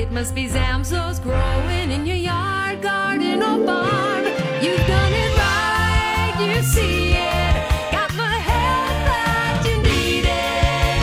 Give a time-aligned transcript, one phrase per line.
[0.00, 4.24] It must be Zamzows growing in your yard, garden, or barn.
[4.62, 7.92] You've done it right, you see it.
[7.92, 11.02] Got the help that you needed.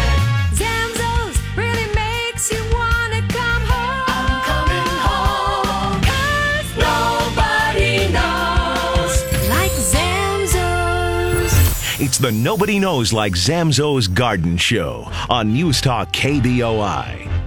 [0.61, 4.09] Zamzows really makes you wanna come home.
[4.09, 6.01] I'm coming home.
[6.01, 9.13] 'Cause nobody knows
[9.47, 11.53] like Zamzows.
[11.99, 17.27] It's the Nobody Knows Like Zamzows Garden Show on News Talk KBOI.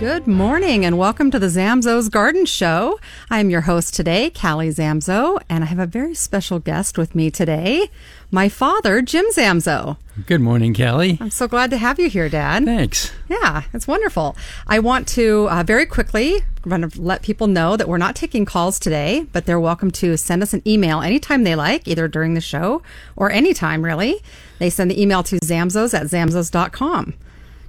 [0.00, 2.98] Good morning and welcome to the Zamzows Garden Show.
[3.28, 7.30] I'm your host today, Callie Zamzow, and I have a very special guest with me
[7.30, 7.90] today,
[8.30, 9.98] my father, Jim Zamzow.
[10.26, 11.18] Good morning, Callie.
[11.20, 12.64] I'm so glad to have you here, Dad.
[12.64, 13.12] Thanks.
[13.28, 14.38] Yeah, it's wonderful.
[14.66, 18.78] I want to uh, very quickly to let people know that we're not taking calls
[18.78, 22.40] today, but they're welcome to send us an email anytime they like, either during the
[22.40, 22.80] show
[23.16, 24.22] or anytime, really.
[24.60, 27.12] They send the email to zamzows at zamzows.com.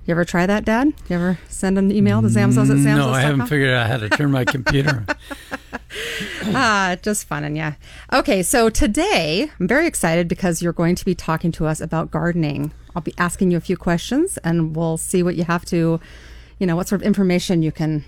[0.06, 0.94] You ever try that, Dad?
[1.10, 2.98] You ever send an email to zamzows at zamzows.com?
[2.98, 5.06] No, I haven't figured out how to turn my computer.
[6.54, 7.74] Ah, just fun and yeah.
[8.12, 12.12] Okay, so today I'm very excited because you're going to be talking to us about
[12.12, 12.72] gardening.
[12.96, 16.00] I'll be asking you a few questions and we'll see what you have to,
[16.60, 18.06] you know, what sort of information you can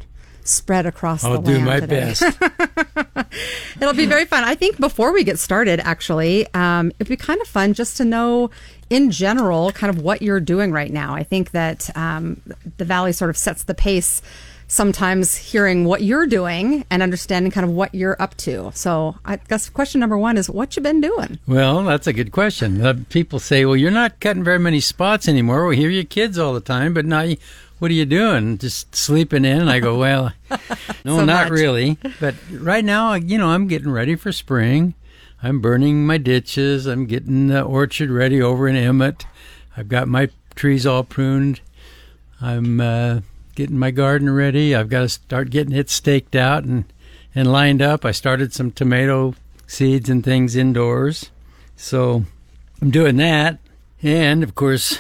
[0.48, 2.14] spread across I'll the do my today.
[2.20, 2.24] best.
[3.82, 4.44] It'll be very fun.
[4.44, 8.06] I think before we get started, actually, um, it'd be kind of fun just to
[8.06, 8.50] know
[8.90, 11.16] in general kind of what you're doing right now.
[11.16, 12.42] I think that um,
[12.78, 14.22] the Valley sort of sets the pace
[14.68, 18.72] sometimes hearing what you're doing and understanding kind of what you're up to.
[18.74, 21.38] So I guess question number one is what you been doing?
[21.48, 22.84] Well, that's a good question.
[22.84, 25.68] Uh, people say, "Well, you're not cutting very many spots anymore.
[25.68, 27.38] We hear your kids all the time, but now, you,
[27.84, 28.58] what are you doing?
[28.58, 30.32] Just sleeping in?" And I go, "Well,
[31.04, 31.60] no, So not much.
[31.60, 31.98] really.
[32.22, 34.94] But right now, you know, I'm getting ready for spring.
[35.44, 36.86] I'm burning my ditches.
[36.86, 39.26] I'm getting the orchard ready over in Emmett.
[39.76, 41.60] I've got my trees all pruned.
[42.40, 43.20] I'm uh,
[43.56, 44.74] getting my garden ready.
[44.74, 46.86] I've got to start getting it staked out and,
[47.36, 48.06] and lined up.
[48.06, 49.36] I started some tomato
[49.68, 51.30] seeds and things indoors.
[51.76, 52.24] So
[52.82, 53.60] I'm doing that.
[54.02, 55.00] And of course,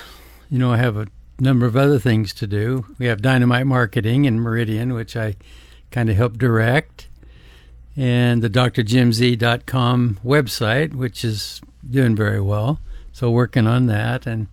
[0.49, 1.07] you know, I have a
[1.39, 2.85] number of other things to do.
[2.99, 5.35] We have dynamite marketing in Meridian, which I
[5.91, 7.07] kind of help direct,
[7.95, 12.79] and the drjimz.com website, which is doing very well.
[13.11, 14.25] So working on that.
[14.25, 14.47] And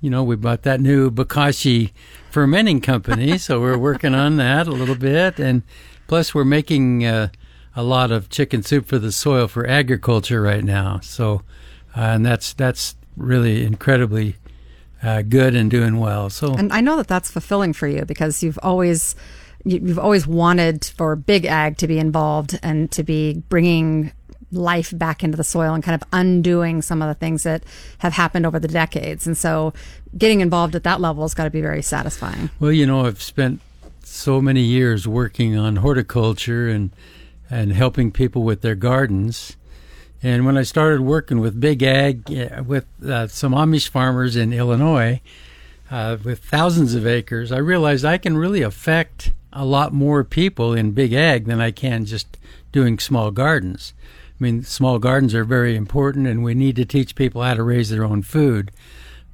[0.00, 1.92] you know, we bought that new Bokashi
[2.30, 5.62] fermenting company, so we're working on that a little bit, and
[6.06, 7.28] plus we're making uh,
[7.74, 11.00] a lot of chicken soup for the soil for agriculture right now.
[11.00, 11.42] So,
[11.96, 14.36] uh, and that's that's really incredibly
[15.02, 16.30] uh, good and doing well.
[16.30, 19.14] So, And I know that that's fulfilling for you because you've always
[19.64, 24.12] you- you've always wanted for big ag to be involved and to be bringing
[24.52, 27.64] life back into the soil and kind of undoing some of the things that
[27.98, 29.26] have happened over the decades.
[29.26, 29.72] And so
[30.16, 32.48] getting involved at that level has got to be very satisfying.
[32.60, 33.60] well, you know, I've spent
[34.04, 36.90] so many years working on horticulture and
[37.50, 39.55] and helping people with their gardens.
[40.26, 42.28] And when I started working with Big Ag,
[42.66, 45.20] with uh, some Amish farmers in Illinois,
[45.88, 50.74] uh, with thousands of acres, I realized I can really affect a lot more people
[50.74, 52.38] in Big Ag than I can just
[52.72, 53.94] doing small gardens.
[54.02, 57.62] I mean, small gardens are very important, and we need to teach people how to
[57.62, 58.72] raise their own food.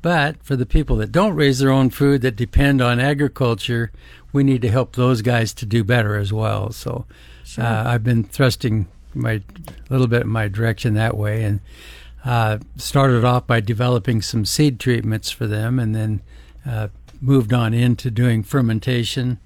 [0.03, 3.92] But for the people that don't raise their own food, that depend on agriculture,
[4.30, 6.71] we need to help those guys to do better as well.
[6.71, 7.06] So
[7.56, 9.42] uh, I've been thrusting my
[9.91, 11.60] little bit in my direction that way, and
[12.24, 16.22] uh, started off by developing some seed treatments for them, and then
[16.66, 16.88] uh,
[17.20, 19.38] moved on into doing fermentation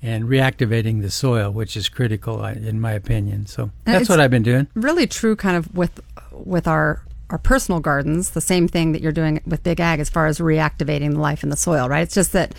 [0.00, 3.46] and reactivating the soil, which is critical in my opinion.
[3.46, 4.68] So that's it's- what I've been doing.
[4.74, 6.00] Really true kind of with
[6.32, 10.08] with our our personal gardens, the same thing that you're doing with Big Ag as
[10.08, 12.00] far as reactivating the life in the soil, right?
[12.00, 12.54] It's just that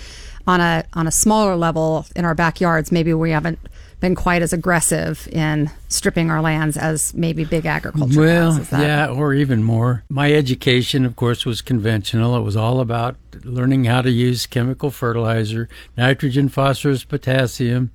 [0.46, 3.58] on a on a smaller level in our backyards, maybe we haven't
[4.00, 8.72] been quite as aggressive in stripping our lands as maybe big agriculture Well, has.
[8.72, 10.04] Yeah, or even more.
[10.10, 12.38] My education, of course, was conventional.
[12.38, 15.68] It was all about learning how to use chemical fertilizer,
[15.98, 17.92] nitrogen, phosphorus, potassium,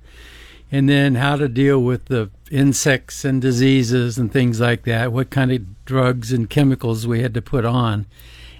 [0.71, 5.29] and then how to deal with the insects and diseases and things like that, what
[5.29, 8.05] kind of drugs and chemicals we had to put on.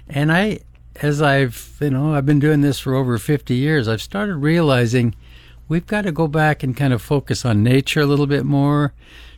[0.08, 0.60] And I,
[0.96, 5.14] as I've, you know, I've been doing this for over 50 years, I've started realizing
[5.68, 8.92] we've got to go back and kind of focus on nature a little bit more.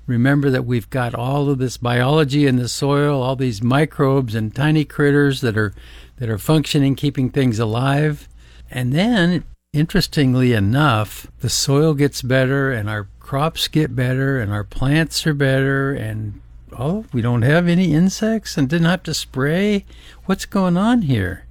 [0.06, 4.54] Remember that we've got all of this biology in the soil, all these microbes and
[4.54, 5.74] tiny critters that are
[6.16, 8.28] that are functioning, keeping things alive.
[8.70, 14.64] And then, interestingly enough, the soil gets better and our crops get better and our
[14.64, 16.40] plants are better and
[16.78, 19.84] oh, we don't have any insects and didn't have to spray.
[20.24, 21.44] What's going on here?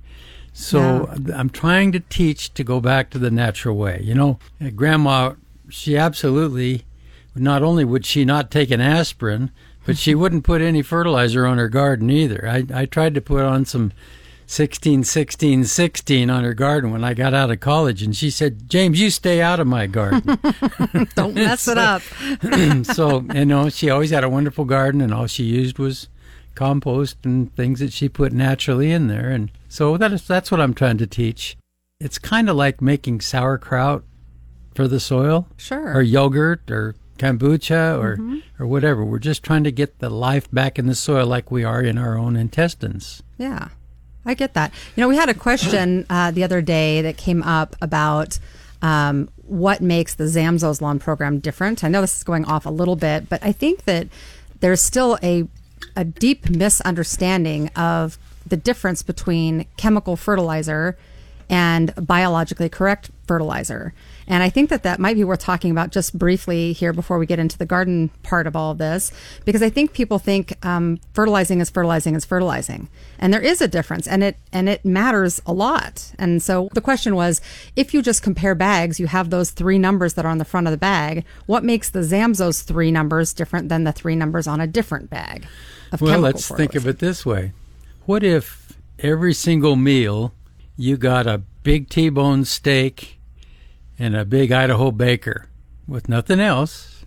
[0.59, 4.01] So I'm trying to teach to go back to the natural way.
[4.03, 5.33] You know, uh, grandma,
[5.69, 6.83] she absolutely,
[7.35, 9.51] not only would she not take an aspirin,
[9.85, 12.49] but she wouldn't put any fertilizer on her garden either.
[12.49, 13.93] I, I tried to put on some
[14.47, 18.67] 16, 16, 16 on her garden when I got out of college, and she said,
[18.67, 20.39] James, you stay out of my garden.
[21.15, 22.01] Don't mess it up.
[22.83, 26.07] so, you know, she always had a wonderful garden, and all she used was
[26.55, 29.29] compost and things that she put naturally in there.
[29.29, 31.57] And so that is, that's what I'm trying to teach.
[31.99, 34.03] It's kind of like making sauerkraut
[34.75, 35.93] for the soil Sure.
[35.93, 38.17] or yogurt or kombucha or,
[38.59, 39.03] or whatever.
[39.03, 41.97] We're just trying to get the life back in the soil like we are in
[41.97, 43.23] our own intestines.
[43.39, 43.69] Yeah,
[44.25, 44.71] I get that.
[44.95, 48.37] You know, we had a question uh, the other day that came up about
[48.83, 51.83] um, what makes the Zamzows Lawn program different.
[51.83, 54.07] I know this is going off a little bit, but I think that
[54.59, 55.47] there's still a
[55.95, 58.17] a deep misunderstanding of
[58.49, 60.97] the difference between chemical fertilizer
[61.49, 63.93] and biologically correct fertilizer.
[64.27, 67.25] And I think that that might be worth talking about just briefly here before we
[67.25, 69.11] get into the garden part of all of this,
[69.45, 72.89] because I think people think um, fertilizing is fertilizing is fertilizing,
[73.19, 76.11] and there is a difference, and it and it matters a lot.
[76.19, 77.39] And so the question was,
[77.75, 80.67] if you just compare bags, you have those three numbers that are on the front
[80.67, 81.23] of the bag.
[81.45, 85.45] What makes the Zamzows three numbers different than the three numbers on a different bag?
[85.93, 87.53] Of Well, let's think of it this way.
[88.07, 90.33] What if every single meal
[90.77, 93.19] you got a big T-bone steak
[93.99, 95.49] and a big Idaho baker
[95.89, 97.03] with nothing else,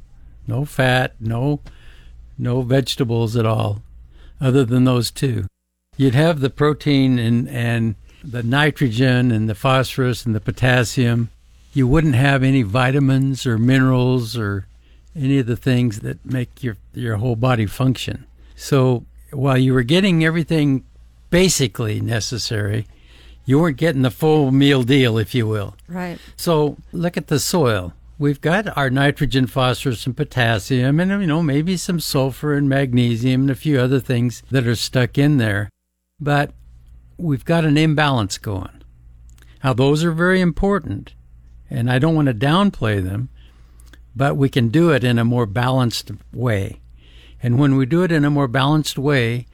[0.46, 1.60] no fat, no
[2.36, 3.80] no vegetables at all
[4.42, 5.46] other than those two.
[5.96, 11.30] You'd have the protein and and the nitrogen and the phosphorus and the potassium.
[11.72, 14.66] You wouldn't have any vitamins or minerals or
[15.16, 18.26] any of the things that make your your whole body function.
[18.54, 20.84] So while you were getting everything
[21.30, 22.86] basically necessary,
[23.44, 25.76] you weren't getting the full meal deal, if you will.
[25.88, 26.18] right.
[26.36, 27.94] So look at the soil.
[28.18, 33.42] We've got our nitrogen, phosphorus, and potassium, and you know maybe some sulfur and magnesium
[33.42, 35.70] and a few other things that are stuck in there,
[36.20, 36.52] but
[37.16, 38.82] we've got an imbalance going.
[39.64, 41.14] Now those are very important,
[41.70, 43.30] and I don't want to downplay them,
[44.14, 46.80] but we can do it in a more balanced way.
[47.42, 49.46] And when we do it in a more balanced way,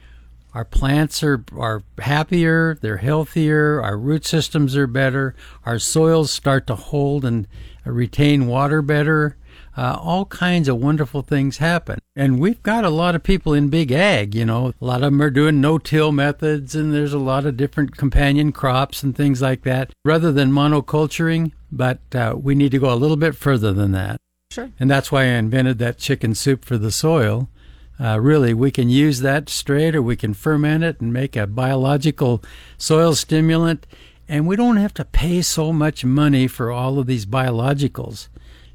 [0.53, 5.35] our plants are, are happier, they're healthier, our root systems are better,
[5.65, 7.47] our soils start to hold and
[7.85, 9.37] retain water better.
[9.75, 11.99] Uh, all kinds of wonderful things happen.
[12.15, 15.11] And we've got a lot of people in big ag, you know, a lot of
[15.11, 19.15] them are doing no till methods, and there's a lot of different companion crops and
[19.15, 21.51] things like that rather than monoculturing.
[21.71, 24.17] But uh, we need to go a little bit further than that.
[24.49, 24.71] Sure.
[24.79, 27.47] And that's why I invented that chicken soup for the soil.
[27.99, 31.47] Uh, really, we can use that straight or we can ferment it and make a
[31.47, 32.43] biological
[32.77, 33.87] soil stimulant.
[34.29, 38.27] And we don't have to pay so much money for all of these biologicals.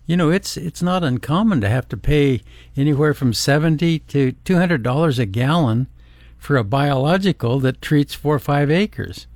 [0.07, 2.41] You know, it's it's not uncommon to have to pay
[2.77, 5.87] anywhere from seventy to two hundred dollars a gallon
[6.39, 9.29] for a biological that treats four or five acres.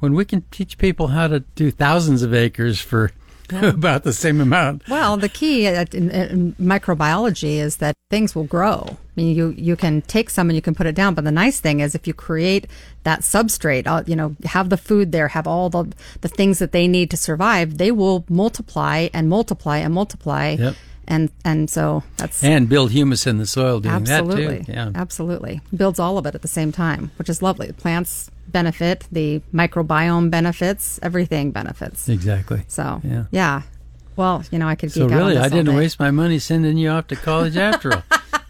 [0.00, 3.12] When we can teach people how to do thousands of acres for
[3.50, 4.88] about the same amount.
[4.88, 8.96] Well, the key in, in microbiology is that things will grow.
[9.20, 11.80] You you can take some and you can put it down, but the nice thing
[11.80, 12.66] is if you create
[13.04, 16.72] that substrate, uh, you know, have the food there, have all the the things that
[16.72, 20.56] they need to survive, they will multiply and multiply and multiply.
[20.58, 20.74] Yep.
[21.08, 24.72] And and so that's and build humus in the soil doing absolutely that too.
[24.72, 24.90] Yeah.
[24.94, 27.66] absolutely builds all of it at the same time, which is lovely.
[27.66, 32.08] The plants benefit, the microbiome benefits, everything benefits.
[32.08, 32.62] Exactly.
[32.68, 33.24] So Yeah.
[33.32, 33.62] yeah.
[34.16, 35.76] Well, you know, I could So geek out on really, I didn't day.
[35.76, 38.02] waste my money sending you off to college after all.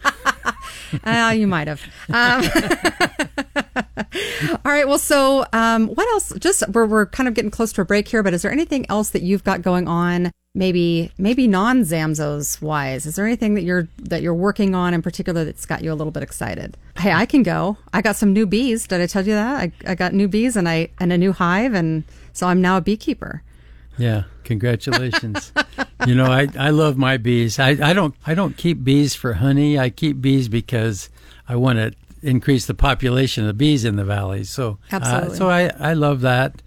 [1.03, 1.81] Uh, you might have.
[2.09, 2.43] Um,
[4.65, 4.87] all right.
[4.87, 6.33] Well, so um, what else?
[6.39, 8.85] Just we're we're kind of getting close to a break here, but is there anything
[8.89, 13.63] else that you've got going on maybe maybe non Zamzows wise, Is there anything that
[13.63, 16.77] you're that you're working on in particular that's got you a little bit excited?
[16.97, 17.77] Hey, I can go.
[17.93, 18.87] I got some new bees.
[18.87, 19.55] Did I tell you that?
[19.55, 22.77] I, I got new bees and I and a new hive and so I'm now
[22.77, 23.43] a beekeeper.
[23.97, 25.51] Yeah, congratulations.
[26.07, 27.59] you know, I, I love my bees.
[27.59, 29.77] I, I don't I don't keep bees for honey.
[29.77, 31.09] I keep bees because
[31.47, 34.43] I want to increase the population of bees in the valley.
[34.43, 35.29] So Absolutely.
[35.29, 36.61] Uh, so I, I love that.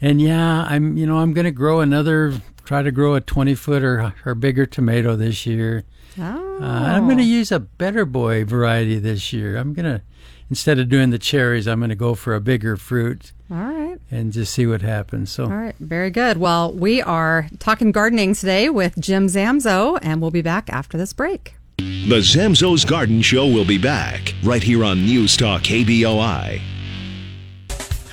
[0.00, 3.54] And yeah, I'm you know I'm going to grow another try to grow a 20
[3.54, 5.84] foot or, or bigger tomato this year.
[6.18, 6.58] Oh.
[6.60, 9.56] Uh, I'm going to use a better boy variety this year.
[9.56, 10.02] I'm going to
[10.50, 13.98] instead of doing the cherries, I'm going to go for a bigger fruit All right.
[14.10, 15.30] and just see what happens.
[15.30, 15.74] So All right.
[15.78, 16.38] Very good.
[16.38, 21.12] Well, we are talking gardening today with Jim Zamzow, and we'll be back after this
[21.12, 21.54] break.
[21.78, 26.77] The Zamzows Garden Show will be back right here on News Talk KBOI.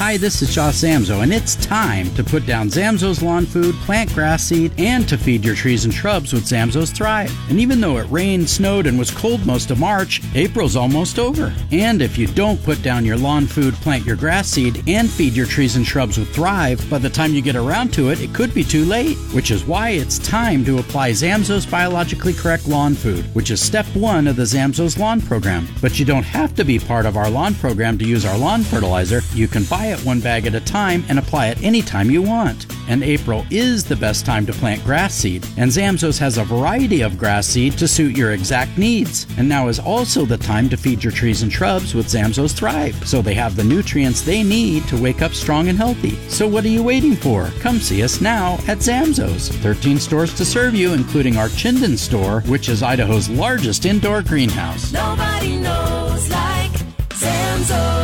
[0.06, 4.14] Hi, this is Josh Zamzow, and it's time to put down Zamzows lawn food, plant
[4.14, 7.36] grass seed, and to feed your trees and shrubs with Zamzows Thrive.
[7.50, 11.52] And even though it rained, snowed, and was cold most of March, April's almost over.
[11.72, 15.34] And if you don't put down your lawn food, plant your grass seed, and feed
[15.34, 18.32] your trees and shrubs with Thrive, by the time you get around to it, it
[18.32, 19.18] could be too late.
[19.34, 23.88] Which is why it's time to apply Zamzows biologically correct lawn food, which is step
[23.96, 25.68] one of the Zamzows lawn program.
[25.82, 28.62] But you don't have to be part of our lawn program to use our lawn
[28.62, 29.22] fertilizer.
[29.34, 32.68] You can buy it one bag at a time and apply it anytime you want.
[32.88, 35.46] And April is the best time to plant grass seed.
[35.58, 39.26] And Zamzows has a variety of grass seed to suit your exact needs.
[39.38, 42.96] And now is also the time to feed your trees and shrubs with Zamzows Thrive,
[43.08, 46.16] so they have the nutrients they need to wake up strong and healthy.
[46.30, 47.50] So what are you waiting for?
[47.60, 49.52] Come see us now at Zamzows.
[49.62, 54.92] 13 stores to serve you, including our Chinden store, which is Idaho's largest indoor greenhouse.
[54.92, 56.72] Nobody knows like
[57.10, 57.95] Zamzows.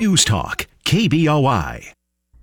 [0.00, 1.92] News Talk KBOI.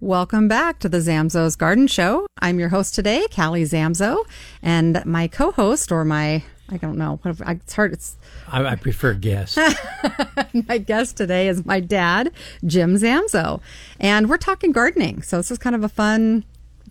[0.01, 2.27] Welcome back to the Zamzows Garden Show.
[2.39, 4.23] I'm your host today, Callie Zamzow,
[4.61, 7.19] and my co-host or my I don't know.
[7.21, 7.93] what if- It's hard.
[7.93, 9.57] It's I, I prefer guest.
[10.67, 12.31] my guest today is my dad,
[12.65, 13.61] Jim Zamzow,
[13.99, 15.21] and we're talking gardening.
[15.21, 16.43] So this is kind of a fun,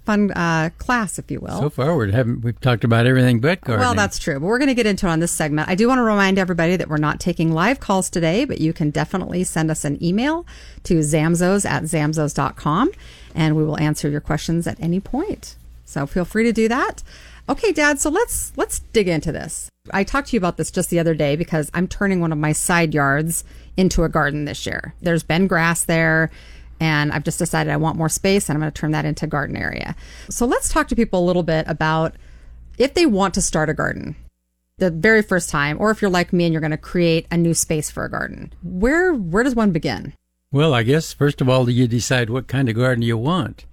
[0.04, 1.58] fun uh, class, if you will.
[1.58, 3.80] so far, we haven't we've talked about everything but gardening.
[3.80, 5.68] Well, that's true, but we're going to get into it on this segment.
[5.68, 8.72] I do want to remind everybody that we're not taking live calls today, but you
[8.72, 10.46] can definitely send us an email
[10.84, 12.90] to zamzos at zamzos.com
[13.34, 15.56] and we will answer your questions at any point.
[15.84, 17.02] So feel free to do that.
[17.48, 19.70] Okay, Dad, so let's let's dig into this.
[19.90, 22.38] I talked to you about this just the other day because I'm turning one of
[22.38, 23.44] my side yards
[23.76, 24.94] into a garden this year.
[25.02, 26.30] There's been grass there
[26.84, 29.24] and I've just decided I want more space and I'm going to turn that into
[29.24, 29.96] a garden area.
[30.28, 32.14] So let's talk to people a little bit about
[32.76, 34.16] if they want to start a garden
[34.76, 37.38] the very first time or if you're like me and you're going to create a
[37.38, 38.52] new space for a garden.
[38.62, 40.12] Where where does one begin?
[40.52, 43.64] Well, I guess first of all, you decide what kind of garden you want.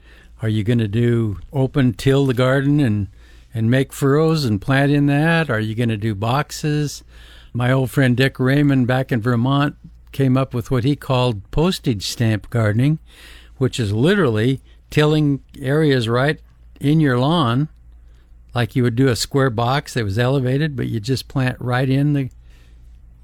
[0.42, 3.10] Are you going to do open till the garden and
[3.54, 5.50] and make furrows and plant in that?
[5.50, 7.04] Are you going to do boxes?
[7.52, 9.76] My old friend Dick Raymond back in Vermont
[10.12, 13.00] came up with what he called postage stamp gardening,
[13.58, 16.40] which is literally tilling areas right
[16.80, 17.70] in your lawn,
[18.54, 21.90] like you would do a square box that was elevated, but you just plant right
[21.90, 22.30] in the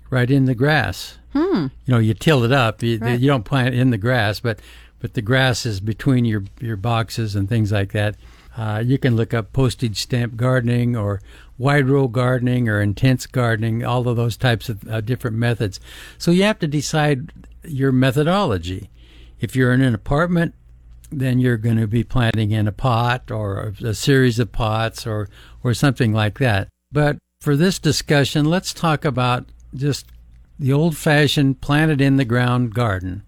[0.09, 1.17] right in the grass.
[1.33, 1.67] Hmm.
[1.85, 2.81] You know, you till it up.
[2.81, 3.19] You, Right.
[3.19, 4.59] you don't plant in the grass, but
[4.99, 8.15] but the grass is between your your boxes and things like that.
[8.57, 11.21] Uh, you can look up postage stamp gardening or
[11.59, 15.79] wide row gardening or intense gardening, all of those types of uh, different methods.
[16.17, 17.31] So you have to decide
[17.63, 18.89] your methodology.
[19.39, 20.55] If you're in an apartment,
[21.11, 25.29] then you're going to be planting in a pot or a, series of pots or
[25.63, 26.67] or something like that.
[26.91, 29.45] But for this discussion, let's talk about
[29.75, 30.07] just
[30.59, 33.21] the old-fashioned planted in the ground garden,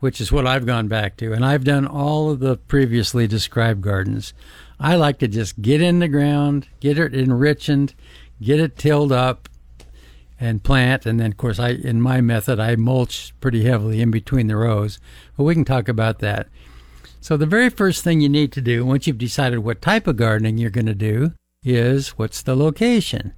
[0.00, 3.82] which is what I've gone back to, and I've done all of the previously described
[3.82, 4.34] gardens.
[4.78, 7.94] I like to just get in the ground, get it enriched,
[8.40, 9.48] get it tilled up,
[10.40, 11.04] and plant.
[11.04, 14.56] And then, of course, I in my method I mulch pretty heavily in between the
[14.56, 14.98] rows.
[15.36, 16.48] But we can talk about that.
[17.20, 20.16] So the very first thing you need to do once you've decided what type of
[20.16, 23.34] gardening you're going to do is what's the location.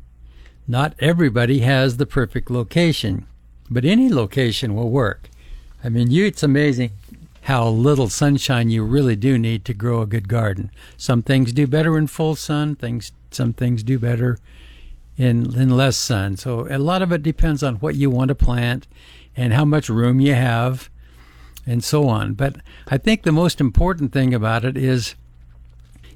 [0.69, 3.27] Not everybody has the perfect location,
[3.69, 5.29] but any location will work.
[5.85, 6.93] I mean, you it's amazing
[7.43, 10.71] how little sunshine you really do need to grow a good garden.
[10.97, 14.39] Some things do better in full sun, things some things do better
[15.17, 16.37] in in less sun.
[16.37, 18.87] So a lot of it depends on what you want to plant
[19.37, 20.89] and how much room you have
[21.67, 22.35] and so on.
[22.35, 22.57] But
[22.89, 25.15] I think the most important thing about it is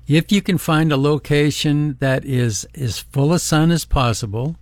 [0.07, 4.57] if you can find a location that is as full of sun as possible,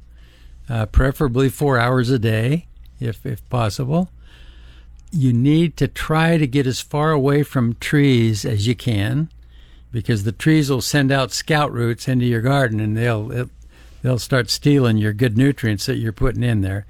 [0.68, 2.66] uh, preferably four hours a day,
[3.00, 4.08] if if possible,
[5.14, 9.30] you need to try to get as far away from trees as you can,
[9.92, 13.49] because the trees will send out scout roots into your garden and they'll it,
[14.02, 16.85] they'll start stealing your good nutrients that you're putting in there.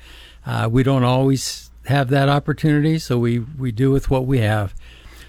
[0.47, 4.75] Uh, we don't always have that opportunity, so we, we do with what we have.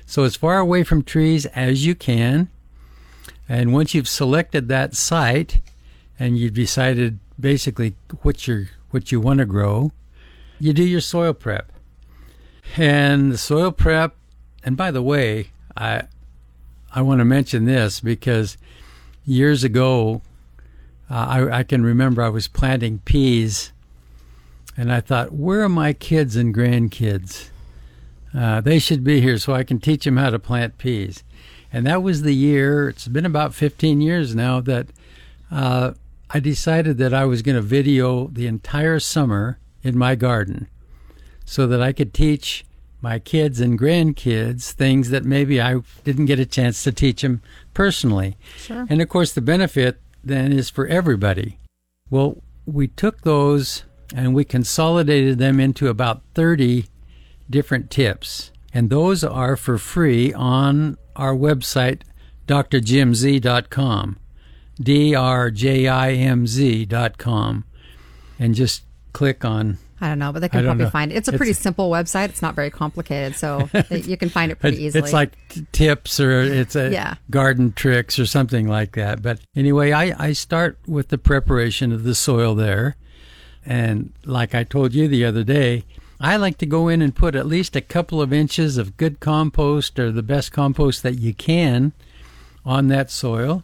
[0.06, 2.50] So as far away from trees as you can,
[3.50, 5.60] and once you've selected that site
[6.18, 9.92] and you've decided basically what you what you want to grow,
[10.60, 11.72] you do your soil prep.
[12.78, 14.16] And the soil prep,
[14.64, 16.04] and by the way, I
[16.94, 18.58] I want to mention this because
[19.26, 20.22] years ago,
[21.10, 23.74] uh, I, I can remember I was planting peas,
[24.78, 27.50] and I thought, where are my kids and grandkids?
[28.34, 31.24] Uh, they should be here so I can teach them how to plant peas.
[31.72, 34.88] And that was the year, it's been about 15 years now, that
[35.52, 35.94] uh,
[36.30, 40.68] I decided that I was going to video the entire summer in my garden
[41.46, 42.66] so that I could teach
[43.02, 47.42] my kids and grandkids things that maybe I didn't get a chance to teach them
[47.74, 48.36] personally.
[48.58, 48.88] Sure.
[48.90, 51.60] And of course, the benefit then is for everybody.
[52.10, 53.84] Well, we took those
[54.14, 56.86] and we consolidated them into about 30
[57.50, 58.52] different tips.
[58.74, 62.02] And those are for free on our website,
[62.48, 64.18] drjimz.com.
[64.82, 67.64] D R J I M Z.com.
[68.38, 68.84] And just
[69.14, 70.90] click on I don't know, but they can probably know.
[70.90, 71.16] find it.
[71.16, 72.30] It's a It's- pretty simple website.
[72.30, 75.02] It's not very complicated, so you can find it pretty easily.
[75.04, 75.32] It's like
[75.72, 77.16] tips or it's a Yeah.
[77.30, 79.22] garden tricks or something like that.
[79.22, 82.98] But anyway, I, I start with the preparation of the soil there.
[83.66, 85.86] And like I told you the other day,
[86.20, 89.20] I like to go in and put at least a couple of inches of good
[89.20, 91.94] compost or the best compost that you can
[92.66, 93.64] on that soil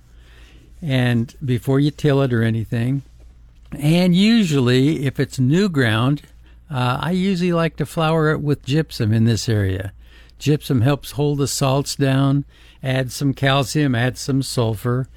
[0.81, 3.03] and before you till it or anything.
[3.77, 6.23] And usually, if it's new ground,
[6.69, 9.93] uh, I usually like to flour it with gypsum in this area.
[10.39, 12.45] Gypsum helps hold the salts down,
[12.81, 15.07] add some calcium, add some sulfur,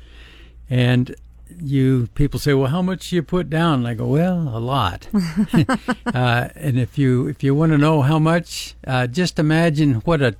[0.68, 1.14] and
[1.61, 4.58] you people say, "Well, how much do you put down?" And I go, "Well, a
[4.58, 5.08] lot."
[6.06, 10.20] uh, and if you if you want to know how much, uh, just imagine what
[10.20, 10.37] a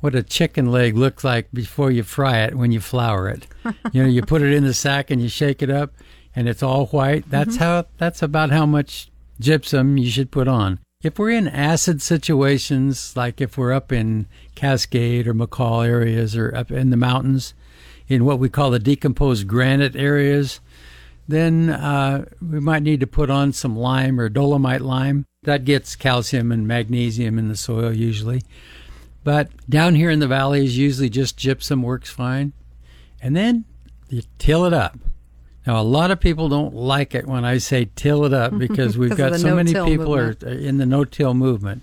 [0.00, 3.46] what a chicken leg looks like before you fry it when you flour it.
[3.92, 5.92] you know, you put it in the sack and you shake it up,
[6.36, 7.28] and it's all white.
[7.30, 7.86] That's how.
[7.96, 10.78] That's about how much gypsum you should put on.
[11.02, 16.54] If we're in acid situations, like if we're up in Cascade or McCall areas or
[16.54, 17.54] up in the mountains,
[18.08, 20.60] in what we call the decomposed granite areas,
[21.28, 25.24] then uh, we might need to put on some lime or dolomite lime.
[25.42, 28.42] That gets calcium and magnesium in the soil usually.
[29.24, 32.52] But down here in the valleys, usually just gypsum works fine.
[33.20, 33.64] And then
[34.08, 34.98] you till it up.
[35.66, 38.96] Now, a lot of people don't like it when I say till it up because
[38.96, 40.44] we've got so many people are movement.
[40.44, 41.82] are in the no-till movement.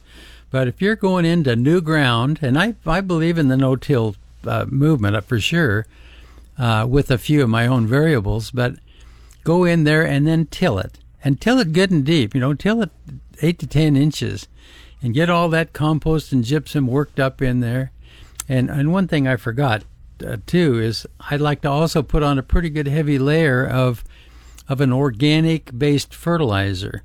[0.50, 4.16] But if you're going into new ground, and I, I believe in the no-till
[4.46, 5.86] uh, movement uh, for sure,
[6.58, 8.76] uh, with a few of my own variables, but
[9.44, 11.00] go in there and then till it.
[11.24, 12.92] And till it good and deep, you know, till it
[13.42, 14.48] 8 to 10 inches
[15.02, 17.92] and get all that compost and gypsum worked up in there.
[18.48, 19.84] And, and one thing I forgot
[20.26, 24.04] uh, too is I'd like to also put on a pretty good heavy layer of
[24.68, 27.04] of an organic based fertilizer.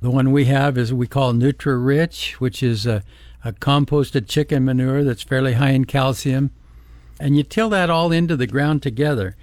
[0.00, 3.02] The one we have is we call Nutri Rich, which is a,
[3.44, 6.50] a composted chicken manure that's fairly high in calcium.
[7.20, 9.36] And you till that all into the ground together.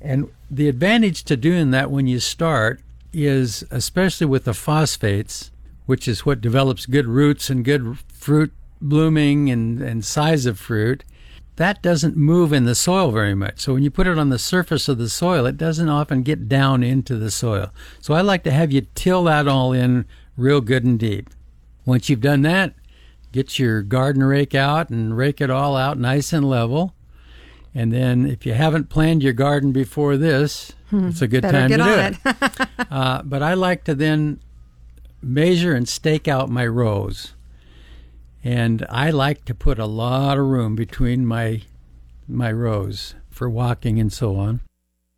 [0.00, 2.80] And the advantage to doing that when you start
[3.12, 5.50] is, especially with the phosphates,
[5.86, 11.02] which is what develops good roots and good fruit blooming and, and size of fruit,
[11.58, 13.58] that doesn't move in the soil very much.
[13.58, 16.48] So when you put it on the surface of the soil, it doesn't often get
[16.48, 17.72] down into the soil.
[18.00, 21.30] So I like to have you till that all in real good and deep.
[21.84, 22.74] Once you've done that,
[23.32, 26.94] get your garden rake out and rake it all out nice and level.
[27.74, 31.76] And then if you haven't planned your garden before this, it's a good time to
[31.76, 32.16] do it.
[32.24, 32.68] it.
[32.90, 34.40] Uh, but I like to then
[35.20, 37.34] measure and stake out my rows.
[38.44, 41.62] And I like to put a lot of room between my
[42.26, 44.60] my rows for walking and so on.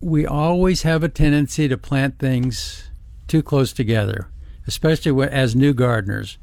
[0.01, 2.89] We always have a tendency to plant things
[3.27, 4.29] too close together,
[4.65, 6.37] especially as new gardeners.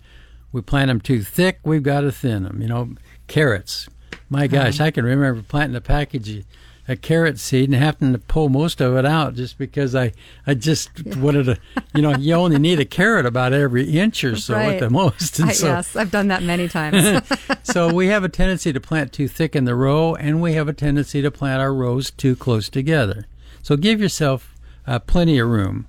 [0.53, 2.63] We plant them too thick, we've got to thin them.
[2.63, 2.95] You know,
[3.27, 3.89] carrots.
[4.31, 4.65] My uh-huh.
[4.65, 6.45] gosh, I can remember planting a package
[6.89, 10.13] a carrot seed and having to pull most of it out just because I,
[10.47, 11.59] I just wanted to,
[11.95, 15.39] you know, you only need a carrot about every inch or so at the most.
[15.39, 17.21] And I, so, yes, I've done that many times.
[17.63, 20.67] so we have a tendency to plant too thick in the row, and we have
[20.67, 23.27] a tendency to plant our rows too close together.
[23.63, 24.55] So give yourself
[24.87, 25.87] uh, plenty of room.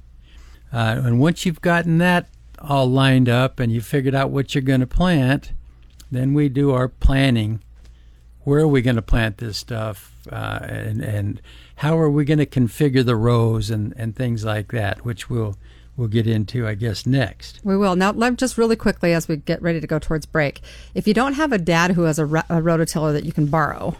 [0.72, 2.28] Uh, and once you've gotten that
[2.60, 5.54] all lined up and you've figured out what you're going to plant,
[6.12, 7.62] then we do our planning
[8.50, 11.42] where are we going to plant this stuff, uh, and and
[11.76, 15.56] how are we going to configure the rows and and things like that, which we'll
[15.96, 17.60] we'll get into, I guess, next.
[17.64, 17.96] We will.
[17.96, 20.62] Now, let just really quickly as we get ready to go towards break.
[20.96, 23.48] If you don't have a dad who has a, ro- a rototiller that you can
[23.48, 23.98] borrow,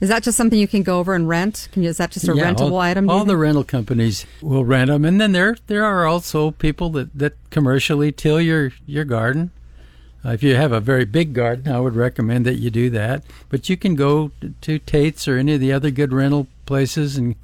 [0.00, 1.68] is that just something you can go over and rent?
[1.72, 3.10] Can you, is that just a Yeah, rentable all, item?
[3.10, 7.18] All the rental companies will rent them, and then there there are also people that,
[7.18, 9.50] that commercially till your your garden.
[10.24, 13.24] Uh, if you have a very big garden, I would recommend that you do that.
[13.48, 17.36] But you can go to Tate's or any of the other good rental places and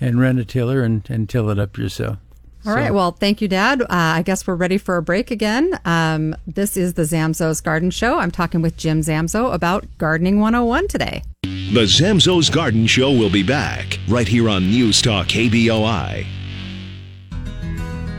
[0.00, 2.18] and rent a tiller and, and till it up yourself.
[2.66, 2.88] All right.
[2.88, 3.80] So- Well, thank you, Dad.
[3.82, 5.78] Uh, I guess we're ready for a break again.
[5.86, 8.18] Um, this is the Zamzows Garden Show.
[8.18, 11.22] I'm talking with Jim Zamzow about Gardening 101 today.
[11.42, 16.26] The Zamzows Garden Show will be back right here on News Talk KBOI.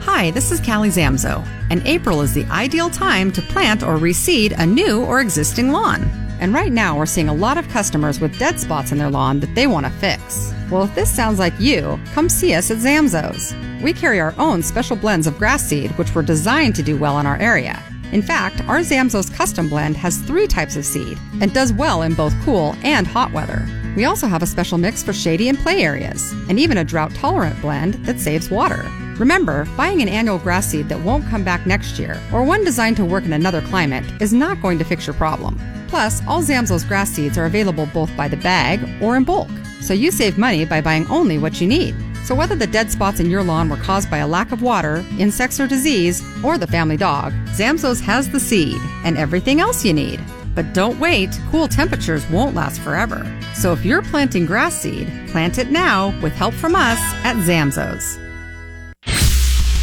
[0.09, 4.57] Hi, this is Callie Zamzow, and April is the ideal time to plant or reseed
[4.57, 6.01] a new or existing lawn.
[6.39, 9.41] And right now, we're seeing a lot of customers with dead spots in their lawn
[9.41, 10.53] that they want to fix.
[10.71, 13.53] Well, if this sounds like you, come see us at Zamzows.
[13.81, 17.19] We carry our own special blends of grass seed, which were designed to do well
[17.19, 17.83] in our area.
[18.11, 22.13] In fact, our Zamzows custom blend has three types of seed and does well in
[22.13, 23.67] both cool and hot weather.
[23.95, 27.13] We also have a special mix for shady and play areas, and even a drought
[27.15, 28.85] tolerant blend that saves water.
[29.17, 32.95] Remember, buying an annual grass seed that won't come back next year, or one designed
[32.97, 35.59] to work in another climate, is not going to fix your problem.
[35.87, 39.49] Plus, all Zamzows grass seeds are available both by the bag or in bulk,
[39.81, 41.95] so you save money by buying only what you need.
[42.27, 45.05] So whether the dead spots in your lawn were caused by a lack of water,
[45.17, 49.93] insects or disease, or the family dog, Zamzows has the seed and everything else you
[49.93, 50.19] need.
[50.53, 53.25] But don't wait, cool temperatures won't last forever.
[53.55, 58.17] So if you're planting grass seed, plant it now with help from us at Zamzows.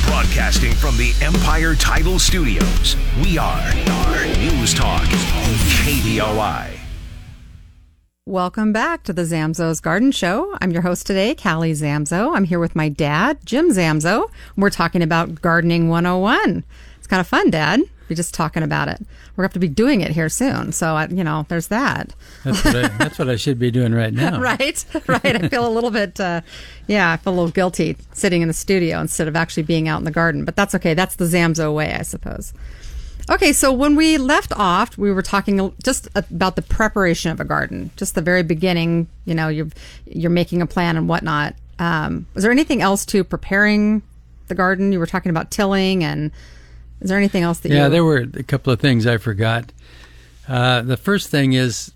[0.04, 3.72] Broadcasting from the Empire Title Studios, we are
[4.36, 5.04] News Talk
[5.80, 6.83] KBOI.
[8.26, 10.56] Welcome back to the Zamzows Garden Show.
[10.62, 12.34] I'm your host today, Callie Zamzow.
[12.34, 14.30] I'm here with my dad, Jim Zamzow.
[14.56, 16.64] We're talking about Gardening 101.
[16.96, 17.82] It's kind of fun, Dad.
[18.08, 18.98] We're just talking about it.
[19.36, 20.72] We're going to have to be doing it here soon.
[20.72, 22.14] So, I, you know, there's that.
[22.44, 24.40] That's what I, that's what I should be doing right now.
[24.40, 24.82] right?
[25.06, 25.44] Right.
[25.44, 26.40] I feel a little bit, uh,
[26.86, 29.98] yeah, I feel a little guilty sitting in the studio instead of actually being out
[29.98, 30.46] in the garden.
[30.46, 30.94] But that's okay.
[30.94, 32.54] That's the Zamzow way, I suppose.
[33.30, 37.44] Okay, so when we left off, we were talking just about the preparation of a
[37.44, 39.08] garden, just the very beginning.
[39.24, 39.68] You know, you're
[40.06, 41.54] you're making a plan and whatnot.
[41.78, 44.02] Um, was there anything else to preparing
[44.48, 44.92] the garden?
[44.92, 46.32] You were talking about tilling, and
[47.00, 47.90] is there anything else that Yeah, you?
[47.90, 49.72] there were a couple of things I forgot.
[50.46, 51.92] Uh, the first thing is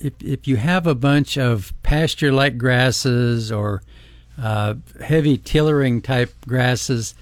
[0.00, 3.82] if if you have a bunch of pasture like grasses or
[4.40, 7.14] uh, heavy tillering type grasses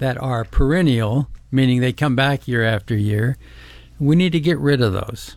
[0.00, 3.36] that are perennial, meaning they come back year after year,
[3.98, 5.36] we need to get rid of those.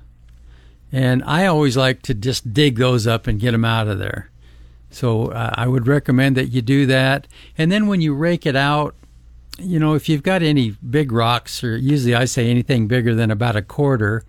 [0.92, 4.30] And I always like to just dig those up and get them out of there.
[4.90, 7.28] So uh, I would recommend that you do that.
[7.58, 8.94] And then when you rake it out,
[9.58, 13.32] you know, if you've got any big rocks, or usually I say anything bigger than
[13.32, 14.24] about a quarter,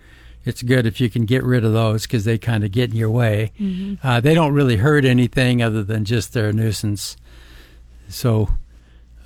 [0.44, 2.96] it's good if you can get rid of those because they kind of get in
[2.96, 3.52] your way.
[4.02, 7.16] Uh, they don't really hurt anything other than just they're a nuisance.
[8.08, 8.48] So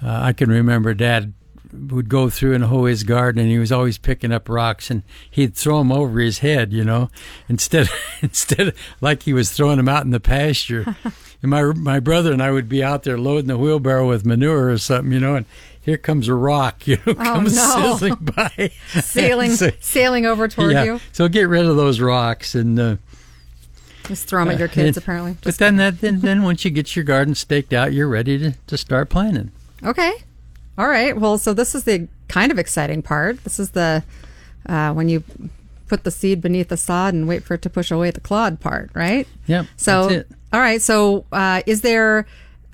[0.02, 1.32] uh, I can remember Dad
[1.72, 5.02] would go through and hoe his garden, and he was always picking up rocks, and
[5.30, 7.10] he'd throw them over his head, you know,
[7.48, 7.88] instead
[8.22, 10.96] instead of like he was throwing them out in the pasture.
[11.42, 14.70] and my my brother and I would be out there loading the wheelbarrow with manure
[14.70, 15.46] or something, you know, and
[15.80, 17.92] here comes a rock, you know, comes no.
[17.92, 20.82] sizzling by, sailing So- sailing over toward yeah.
[20.84, 21.00] you.
[21.12, 22.78] So get rid of those rocks and.
[22.78, 22.96] Uh,
[24.04, 25.32] Just throw them at your kids, and- apparently.
[25.34, 28.38] But Just, then that then, then once you get your garden staked out, you're ready
[28.38, 29.50] to, to start planting.
[29.84, 30.12] okay,
[30.78, 31.16] all right.
[31.16, 33.42] Well, so this is the kind of exciting part.
[33.44, 34.04] This is the
[34.66, 35.22] uh, when you
[35.86, 38.60] put the seed beneath the sod and wait for it to push away the clod
[38.60, 39.26] part, right?
[39.46, 39.66] Yep.
[39.76, 40.28] So, that's it.
[40.52, 40.82] all right.
[40.82, 42.26] So, uh, is there?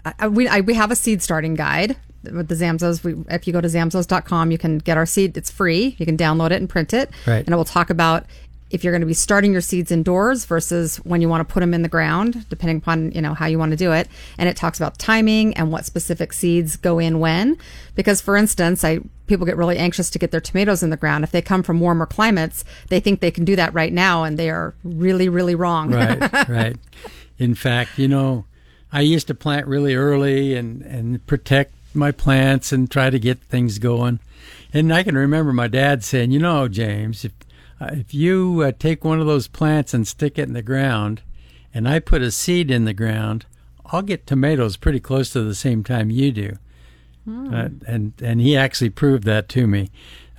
[0.04, 3.04] Uh, we I, we have a seed starting guide with the Zamzows.
[3.04, 5.36] We, if you go to zamzows.com, you can get our seed.
[5.36, 5.96] It's free.
[5.98, 7.10] You can download it and print it.
[7.26, 7.44] Right.
[7.44, 8.24] And it will talk about
[8.72, 11.60] if you're going to be starting your seeds indoors versus when you want to put
[11.60, 14.08] them in the ground, depending upon you know how you want to do it.
[14.38, 17.58] And it talks about timing and what specific seeds go in when.
[17.94, 21.22] Because, for instance, I people get really anxious to get their tomatoes in the ground.
[21.22, 24.38] If they come from warmer climates, they think they can do that right now, and
[24.38, 25.90] they are really, really wrong.
[25.90, 26.76] right, right.
[27.38, 28.46] In fact, you know,
[28.90, 33.40] I used to plant really early and, and protect my plants and try to get
[33.40, 34.20] things going.
[34.72, 37.32] And I can remember my dad saying, you know, James, if,
[37.82, 41.22] uh, if you uh, take one of those plants and stick it in the ground
[41.74, 43.46] and I put a seed in the ground,
[43.86, 46.56] I'll get tomatoes pretty close to the same time you do.
[47.54, 49.90] Uh, and and he actually proved that to me.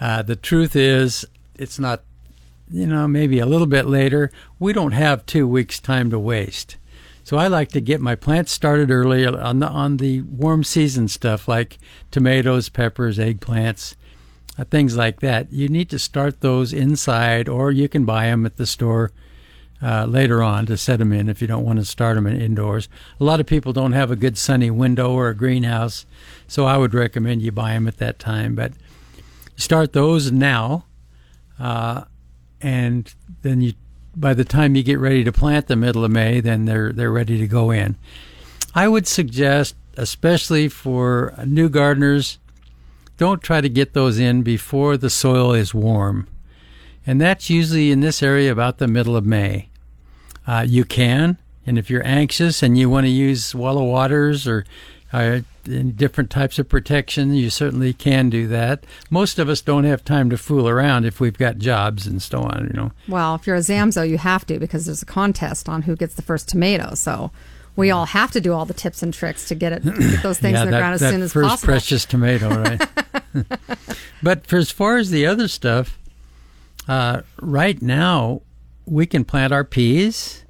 [0.02, 1.26] Uh, the truth is,
[1.56, 2.04] it's not
[2.70, 6.78] you know, maybe a little bit later, we don't have two weeks' time to waste.
[7.24, 11.08] So I like to get my plants started early on the on the warm season
[11.08, 11.78] stuff like
[12.12, 13.96] tomatoes, peppers, eggplants,
[14.70, 15.52] things like that.
[15.52, 19.12] You need to start those inside, or you can buy them at the store
[19.82, 22.40] uh, later on to set them in if you don't want to start them in
[22.40, 22.88] indoors.
[23.20, 26.06] A lot of people don't have a good sunny window or a greenhouse,
[26.48, 28.56] so I would recommend you buy them at that time.
[28.56, 28.74] But
[29.56, 30.86] start those now,
[31.60, 32.04] uh,
[32.62, 33.74] and then you
[34.16, 37.12] by the time you get ready to plant the middle of May, then they're they're
[37.12, 37.98] ready to go in.
[38.76, 42.40] I would suggest, especially for new gardeners,
[43.18, 46.28] don't try to get those in before the soil is warm,
[47.06, 49.70] and that's usually in this area about the middle of May.
[50.46, 54.66] Uh, you can, and if you're anxious and you want to use Walla Waters or
[55.14, 58.84] uh, different types of protection, you certainly can do that.
[59.10, 62.42] Most of us don't have time to fool around if we've got jobs and so
[62.42, 62.68] on.
[62.68, 62.92] You know.
[63.08, 66.16] Well, if you're a Zamzow, you have to because there's a contest on who gets
[66.16, 66.96] the first tomato.
[66.96, 67.32] So
[67.76, 70.38] we all have to do all the tips and tricks to get it get those
[70.40, 71.72] things yeah, in the that, ground as soon as first possible.
[71.72, 72.90] precious tomato, right?
[74.22, 76.00] but for as far as the other stuff,
[76.88, 78.42] uh, right now
[78.86, 80.44] we can plant our peas.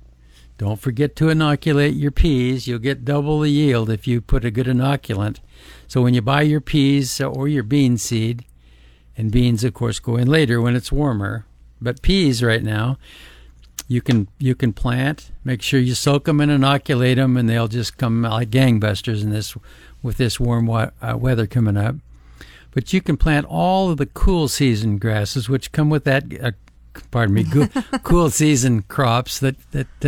[0.57, 2.67] Don't forget to inoculate your peas.
[2.67, 5.39] You'll get double the yield if you put a good inoculant.
[5.87, 8.45] So when you buy your peas or your bean seed,
[9.17, 11.45] and beans, of course, go in later when it's warmer.
[11.81, 12.97] But peas right now,
[13.93, 15.31] you can you can plant.
[15.43, 19.29] Make sure you soak them and inoculate them, and they'll just come like gangbusters in
[19.29, 19.55] this
[20.01, 21.95] with this warm wa- uh, weather coming up.
[22.71, 26.23] But you can plant all of the cool season grasses, which come with that.
[26.41, 26.51] Uh,
[27.11, 27.67] pardon me, cool,
[28.03, 30.05] cool season crops that that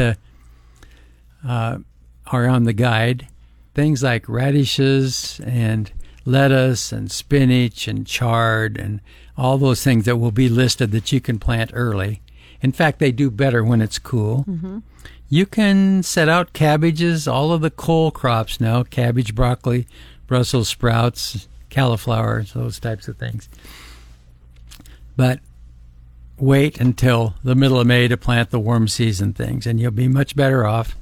[1.46, 1.78] uh, uh,
[2.26, 3.28] are on the guide.
[3.76, 5.92] Things like radishes and
[6.26, 9.00] lettuce and spinach and chard and
[9.38, 12.24] all those things that will be listed that you can plant early.
[12.66, 14.44] In fact, they do better when it's cool.
[14.50, 14.80] Mm-hmm.
[15.30, 19.86] You can set out cabbages, all of the cole crops now cabbage, broccoli,
[20.26, 23.50] Brussels sprouts, cauliflower, those types of things.
[25.16, 25.42] But
[26.40, 30.08] wait until the middle of May to plant the warm season things, and you'll be
[30.08, 30.96] much better off.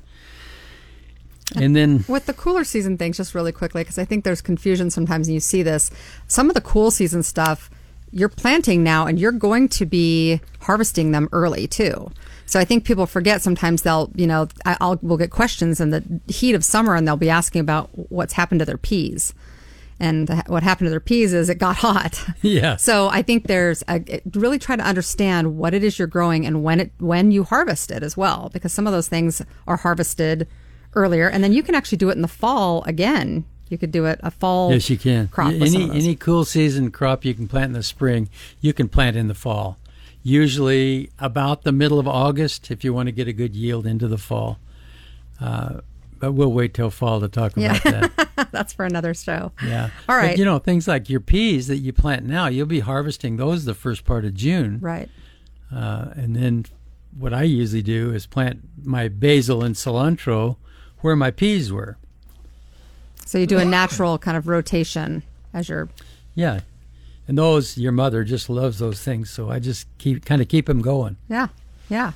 [1.55, 4.89] And then With the cooler season things, just really quickly, because I think there's confusion
[4.89, 5.91] sometimes, and you see this.
[6.27, 7.69] Some of the cool season stuff,
[8.13, 12.11] you're planting now, and you're going to be harvesting them early too.
[12.45, 15.89] So I think people forget sometimes they'll, you know, I- I'll we'll get questions in
[15.89, 19.33] the heat of summer, and they'll be asking about what's happened to their peas.
[19.99, 22.21] And what happened to their peas is it got hot.
[22.41, 22.75] Yeah.
[22.75, 26.63] So I think there's a, really try to understand what it is you're growing and
[26.63, 30.47] when it when you harvest it as well, because some of those things are harvested
[30.93, 33.45] earlier, and then you can actually do it in the fall again.
[33.73, 34.71] You could do it a fall.
[34.71, 35.29] Yes, you can.
[35.29, 38.29] Crop any any cool season crop you can plant in the spring,
[38.61, 39.79] you can plant in the fall.
[40.21, 44.07] Usually about the middle of August, if you want to get a good yield into
[44.07, 44.59] the fall.
[45.41, 45.79] Uh,
[46.19, 48.47] but we'll wait till fall to talk about that.
[48.51, 49.51] That's for another show.
[49.65, 49.89] Yeah.
[50.07, 50.29] All right.
[50.33, 53.65] But you know things like your peas that you plant now, you'll be harvesting those
[53.65, 55.09] the first part of June, Right.
[55.75, 56.65] uh, and then
[57.17, 60.57] what I usually do is plant my basil and cilantro
[61.01, 61.97] where my peas were.
[63.33, 65.23] So you do a natural kind of rotation
[65.55, 65.89] as you're.
[66.35, 66.59] Yeah.
[67.27, 70.67] And those, your mother just loves those things, so I just keep kind of keep
[70.67, 71.17] them going.
[71.27, 71.47] Yeah.
[71.89, 72.11] Yeah.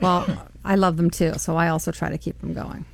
[0.00, 2.84] Well, I love them too, so I also try to keep them going.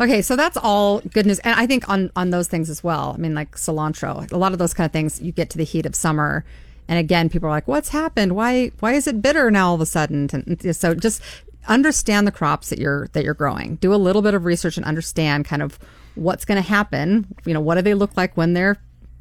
[0.00, 3.14] Okay, so that's all good news, and I think on on those things as well.
[3.16, 5.22] I mean, like cilantro, a lot of those kind of things.
[5.22, 6.44] You get to the heat of summer,
[6.88, 8.34] and again, people are like, "What's happened?
[8.34, 11.22] Why why is it bitter now all of a sudden?" And so just
[11.68, 13.76] understand the crops that you're that you're growing.
[13.76, 15.78] Do a little bit of research and understand kind of
[16.14, 17.26] what's going to happen.
[17.44, 18.76] You know, what do they look like when they're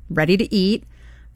[0.09, 0.83] ready to eat?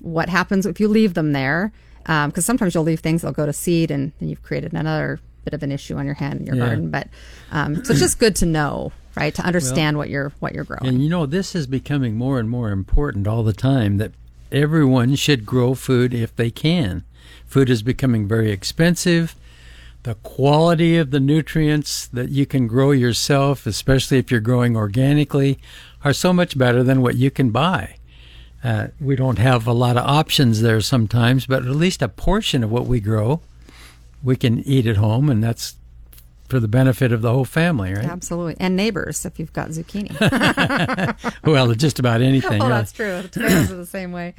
[0.02, 1.72] What happens if you leave them there?
[2.06, 5.54] Because sometimes you'll leave things; they'll go to seed, and then you've created another bit
[5.54, 6.66] of an issue on your hand in your Yeah.
[6.68, 6.90] garden.
[6.90, 7.08] But
[7.52, 9.34] um, so it's just good to know, right?
[9.36, 10.86] To understand what you're what you're growing.
[10.88, 14.12] And you know, this is becoming more and more important all the time that
[14.52, 17.04] everyone should grow food if they can.
[17.46, 19.36] Food is becoming very expensive.
[20.08, 25.60] The quality of the nutrients that you can grow yourself, especially if you're growing organically,
[26.02, 27.98] are so much better than what you can buy.
[28.64, 32.64] Uh, we don't have a lot of options there sometimes, but at least a portion
[32.64, 33.42] of what we grow,
[34.24, 35.76] we can eat at home, and that's
[36.48, 38.06] for the benefit of the whole family, right?
[38.06, 40.16] Absolutely, and neighbors if you've got zucchini.
[41.44, 42.62] Well, just about anything.
[42.62, 42.78] oh, yeah.
[42.78, 43.24] that's true.
[43.24, 44.36] The tomatoes are the same way.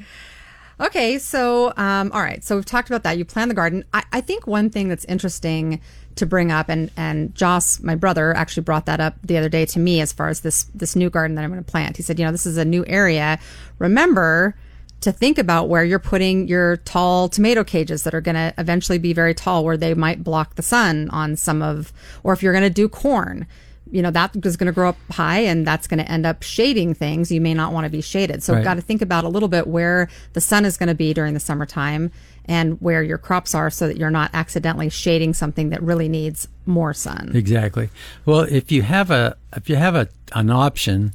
[0.81, 3.17] Okay, so um, all right, so we've talked about that.
[3.17, 3.83] You plan the garden.
[3.93, 5.81] I, I think one thing that's interesting
[6.15, 9.65] to bring up, and and Joss, my brother, actually brought that up the other day
[9.65, 11.97] to me as far as this this new garden that I'm going to plant.
[11.97, 13.39] He said, you know, this is a new area.
[13.77, 14.55] Remember
[15.01, 18.97] to think about where you're putting your tall tomato cages that are going to eventually
[18.97, 22.53] be very tall, where they might block the sun on some of, or if you're
[22.53, 23.47] going to do corn,
[23.91, 26.43] you know, that is going to grow up high and that's going to end up
[26.43, 27.31] shading things.
[27.31, 28.43] You may not want to be shaded.
[28.43, 28.63] So Right.
[28.63, 31.33] got to think about a little bit where the sun is going to be during
[31.33, 32.11] the summertime
[32.45, 36.47] and where your crops are so that you're not accidentally shading something that really needs
[36.65, 37.31] more sun.
[37.33, 37.89] Exactly.
[38.25, 41.13] Well, if you have a if you have a an option,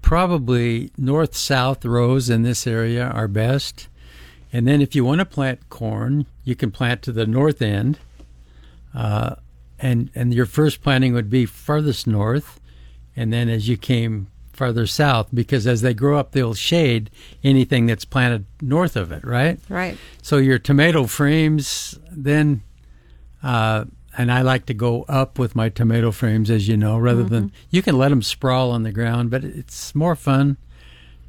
[0.00, 3.88] probably north south rows in this area are best.
[4.52, 7.98] And then if you want to plant corn, you can plant to the north end.
[8.94, 9.36] Uh,
[9.82, 12.60] and and your first planting would be farthest north,
[13.16, 17.10] and then as you came farther south, because as they grow up, they'll shade
[17.42, 19.58] anything that's planted north of it, right?
[19.68, 19.96] Right.
[20.22, 22.62] So your tomato frames then,
[23.42, 27.24] uh, and I like to go up with my tomato frames, as you know, rather
[27.24, 30.58] than you can let them sprawl on the ground, but it's more fun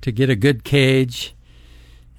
[0.01, 1.33] to get a good cage.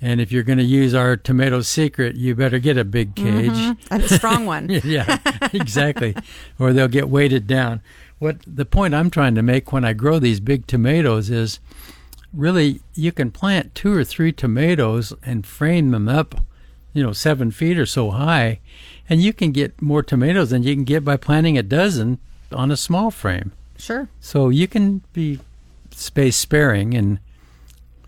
[0.04, 3.72] And if you're going to use our tomato secret, you better get a big mm-hmm.
[3.72, 4.04] cage.
[4.04, 4.68] A strong one.
[4.84, 5.18] yeah,
[5.54, 6.14] exactly.
[6.58, 7.80] or they'll get weighted down.
[8.18, 11.58] What the point I'm trying to make when I grow these big tomatoes is
[12.34, 16.34] really you can plant two or three tomatoes and frame them up,
[16.92, 18.60] you know, seven feet or so high,
[19.08, 22.18] and you can get more tomatoes than you can get by planting a dozen
[22.52, 23.52] on a small frame.
[23.78, 24.10] Sure.
[24.20, 25.40] So you can be
[25.92, 27.20] space sparing and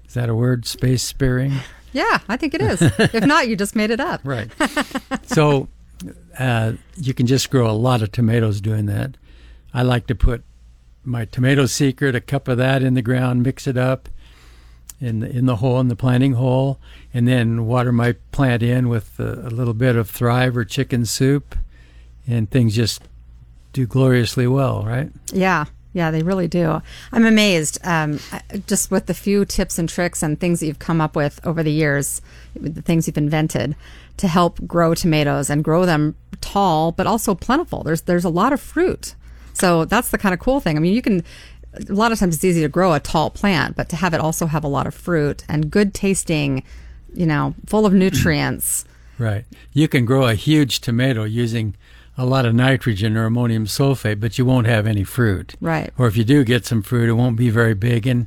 [0.07, 0.67] is that a word?
[0.67, 1.55] Space sparing?
[1.97, 2.83] Yeah, I think it is.
[2.83, 4.21] if not, you just made it up.
[4.25, 4.51] Right.
[5.27, 5.69] so
[6.39, 9.17] uh, you can just grow a lot of tomatoes doing that.
[9.73, 10.45] I like to put
[11.05, 14.11] my tomato secret, a cup of that in the ground, mix it up
[15.01, 16.79] in the, in the hole, in the planting hole,
[17.15, 21.07] and then water my plant in with a, a little bit of Thrive or chicken
[21.07, 21.57] soup,
[22.27, 23.03] and things just
[23.73, 25.11] do gloriously well, right?
[25.33, 25.65] Yeah,
[25.97, 26.83] yeah, they really do.
[27.11, 28.21] I'm amazed um,
[28.67, 31.63] just with the few tips and tricks and things that you've come up with over
[31.63, 32.21] the years,
[32.55, 33.75] the things you've invented
[34.19, 37.83] to help grow tomatoes and grow them tall, but also plentiful.
[37.83, 39.15] There's there's a lot of fruit,
[39.55, 40.77] so that's the kind of cool thing.
[40.77, 41.25] I mean, you can.
[41.89, 44.21] A lot of times it's easy to grow a tall plant, but to have it
[44.21, 46.63] also have a lot of fruit and good tasting,
[47.15, 48.85] you know, full of nutrients.
[49.19, 49.47] Right.
[49.73, 51.75] You can grow a huge tomato using
[52.19, 55.55] a lot of nitrogen or ammonium sulfate, but you won't have any fruit.
[55.61, 55.93] Right.
[55.99, 58.27] Or if you do get some fruit, it won't be very big and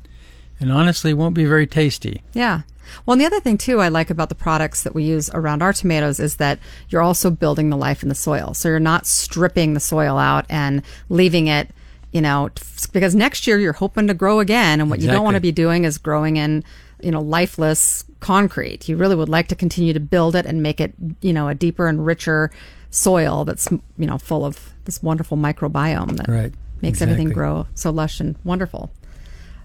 [0.60, 2.21] and honestly won't be very tasty.
[2.34, 2.62] Yeah.
[3.06, 5.62] Well, and the other thing too I like about the products that we use around
[5.62, 8.54] our tomatoes is that you're also building the life in the soil.
[8.54, 11.69] So you're not stripping the soil out and leaving it,
[12.12, 12.49] you know,
[12.91, 14.82] because next year you're hoping to grow again.
[14.82, 16.63] And what you don't want to be doing is growing in,
[17.01, 18.88] you know, lifeless concrete.
[18.89, 21.55] You really would like to continue to build it and make it, you know, a
[21.55, 22.51] deeper and richer
[22.91, 26.53] soil that's, you know, full of this wonderful microbiome that Right.
[26.81, 28.91] makes everything grow so lush and wonderful.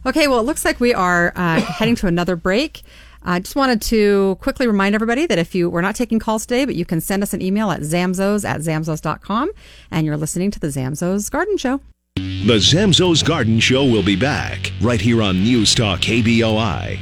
[0.06, 2.82] Okay, well, it looks like we are uh, heading to another break.
[3.22, 6.66] I just wanted to quickly remind everybody that if you, we're not taking calls today,
[6.66, 9.50] but you can send us an email at zamzows at zamzows.com
[9.90, 11.80] and you're listening to the Zamzows Garden Show.
[12.16, 16.98] The Zamzow's Garden Show will be back right here on News Talk KBOI.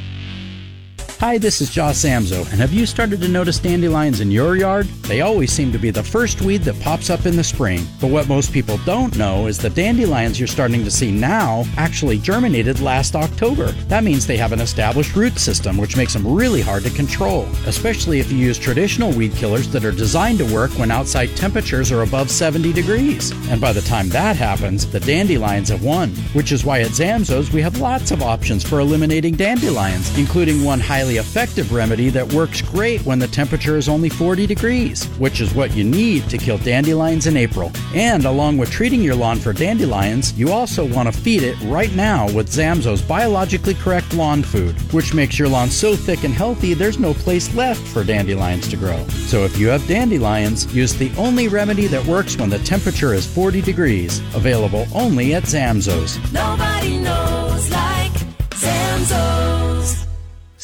[1.23, 4.89] Hi, this is Josh Zamzow, and have you started to notice dandelions in your yard?
[5.07, 7.87] They always seem to be the first weed that pops up in the spring.
[8.01, 12.19] But what most people don't know is the dandelions you're starting to see now actually
[12.19, 13.71] germinated last October.
[13.87, 17.45] That means they have an established root system, which makes them really hard to control,
[17.67, 21.93] especially if you use traditional weed killers that are designed to work when outside temperatures
[21.93, 23.31] are above 70 degrees.
[23.49, 27.53] And by the time that happens, the dandelions have won, which is why at Zamzow's
[27.53, 32.63] we have lots of options for eliminating dandelions, including one highly effective remedy that works
[32.63, 36.59] great when the temperature is only 40 degrees, which is what you need to kill
[36.59, 37.71] dandelions in April.
[37.95, 41.93] And along with treating your lawn for dandelions, you also want to feed it right
[41.95, 46.75] now with Zamzow's biologically correct lawn food, which makes your lawn so thick and healthy
[46.75, 49.05] there's no place left for dandelions to grow.
[49.27, 53.27] So if you have dandelions, use the only remedy that works when the temperature is
[53.27, 56.19] 40 degrees, available only at Zamzow's.
[56.33, 58.13] Nobody knows like
[58.51, 59.42] Zamzows.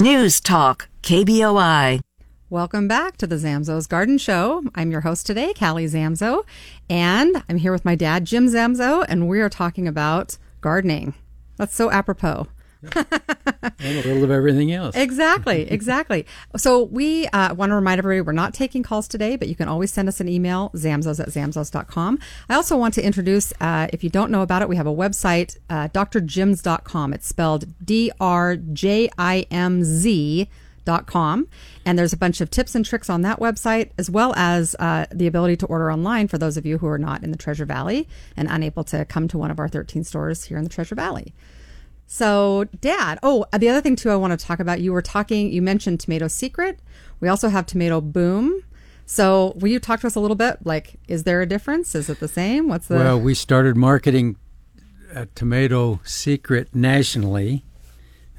[0.01, 1.99] News Talk, KBOI.
[2.51, 4.63] Welcome back to the Zamzow's Garden Show.
[4.77, 6.45] I'm your host today, Callie Zamzow,
[6.89, 11.15] and I'm here with my dad, Jim Zamzow, and we are talking about gardening.
[11.57, 12.47] That's so apropos.
[12.83, 13.05] And
[13.81, 14.97] a little of everything else.
[14.97, 16.27] Exactly, exactly.
[16.57, 19.69] So we uh, want to remind everybody we're not taking calls today, but you can
[19.69, 22.19] always send us an email, zamzows at zamzows.com.
[22.49, 24.95] I also want to introduce, uh, if you don't know about it, we have a
[24.95, 27.13] website, uh, drjimz.com.
[27.13, 28.19] It's spelled D-R-J-I-M-Z
[30.85, 31.47] dot com
[31.85, 35.05] and there's a bunch of tips and tricks on that website as well as uh,
[35.13, 37.67] the ability to order online for those of you who are not in the treasure
[37.67, 40.95] valley and unable to come to one of our 13 stores here in the treasure
[40.95, 41.35] valley
[42.11, 45.53] So, Dad, oh, the other thing too I want to talk about, you were talking,
[45.53, 46.81] you mentioned Tomato Secret.
[47.21, 48.63] We also have Tomato Boom.
[49.05, 50.65] So, will you talk to us a little bit?
[50.65, 51.95] Like, is there a difference?
[51.95, 52.67] Is it the same?
[52.67, 52.97] What's the.
[52.97, 54.37] Well, we started marketing
[55.15, 57.63] uh, Tomato Secret nationally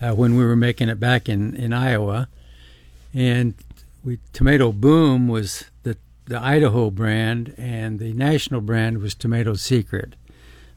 [0.02, 2.28] uh, when we were making it back in, in Iowa,
[3.14, 3.54] and
[4.04, 5.96] we Tomato Boom was the
[6.26, 10.16] the Idaho brand, and the national brand was Tomato Secret.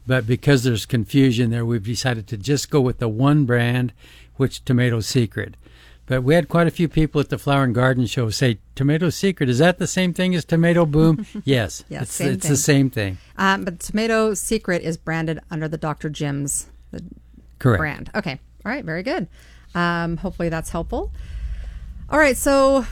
[0.05, 3.93] But because there's confusion there, we've decided to just go with the one brand,
[4.35, 5.55] which Tomato Secret.
[6.05, 9.09] But we had quite a few people at the Flower and Garden Show say, "Tomato
[9.09, 12.89] Secret is that the same thing as Tomato Boom?" yes, Yes, it's, it's the same
[12.89, 13.17] thing.
[13.37, 16.09] um, but Tomato Secret is branded under the Dr.
[16.09, 17.01] Jim's the
[17.59, 17.79] Correct.
[17.79, 18.11] brand.
[18.13, 18.39] Okay.
[18.65, 18.83] All right.
[18.83, 19.27] Very good.
[19.73, 21.13] Um, hopefully that's helpful.
[22.09, 22.35] All right.
[22.35, 22.85] So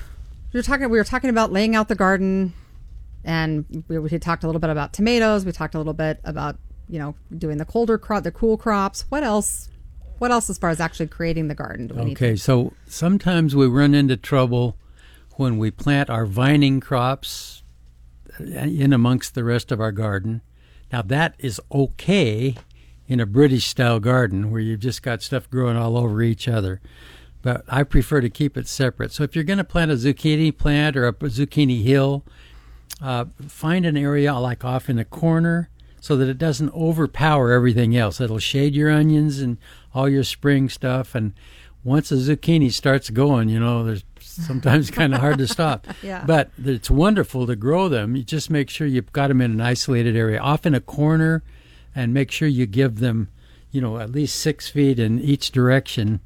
[0.53, 0.89] we were talking.
[0.89, 2.53] We were talking about laying out the garden,
[3.25, 5.43] and we, we talked a little bit about tomatoes.
[5.43, 6.57] We talked a little bit about
[6.91, 9.05] you know doing the colder crop, the cool crops.
[9.09, 9.69] What else?
[10.19, 11.91] What else as far as actually creating the garden?
[12.11, 14.77] Okay, so sometimes we run into trouble
[15.37, 17.63] when we plant our vining crops
[18.39, 20.41] uh, in amongst the rest of our garden.
[20.91, 22.55] Now, that is okay
[23.07, 26.81] in a British style garden where you've just got stuff growing all over each other.
[27.41, 29.11] But I prefer to keep it separate.
[29.11, 32.23] So if you're going to plant a zucchini plant or a zucchini hill,
[33.01, 35.69] uh, find an area like off in a corner
[36.01, 38.19] so that it doesn't overpower everything else.
[38.19, 39.57] It'll shade your onions and
[39.93, 41.13] all your spring stuff.
[41.13, 41.33] And
[41.83, 45.85] once a zucchini starts going, you know, there's sometimes kind of hard to stop.
[46.01, 46.23] Yeah.
[46.25, 48.15] But it's wonderful to grow them.
[48.15, 51.43] You just make sure you've got them in an isolated area, off in a corner,
[51.95, 53.29] and make sure you give them,
[53.69, 56.19] you know, at least six feet in each direction.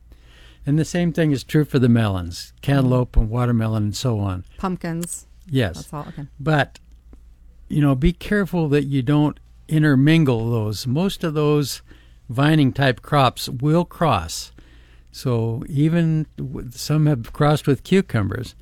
[0.66, 4.46] And the same thing is true for the melons, cantaloupe and watermelon and so on.
[4.58, 5.28] pumpkins?
[5.48, 5.76] Yes.
[5.76, 6.06] That's all.
[6.08, 6.28] Okay.
[6.40, 6.80] But
[7.68, 10.86] you know, be careful that you don't intermingle those.
[10.88, 11.82] Most of those
[12.30, 14.52] vining type crops will cross.
[15.12, 16.26] So even
[16.72, 18.56] some have crossed with cucumbers.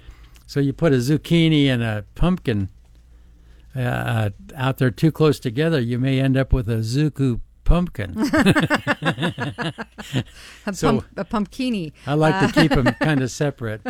[0.45, 2.69] So you put a zucchini and a pumpkin
[3.75, 8.13] uh, out there too close together, you may end up with a zuku pumpkin.
[10.65, 11.91] A, So- pump, a pumpkini.
[12.05, 13.81] I like to keep them kind of separate,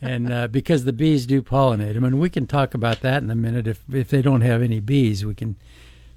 [0.00, 3.30] and uh, because the bees do pollinate them, and we can talk about that in
[3.30, 3.66] a minute.
[3.66, 5.56] If if they don't have any bees, we can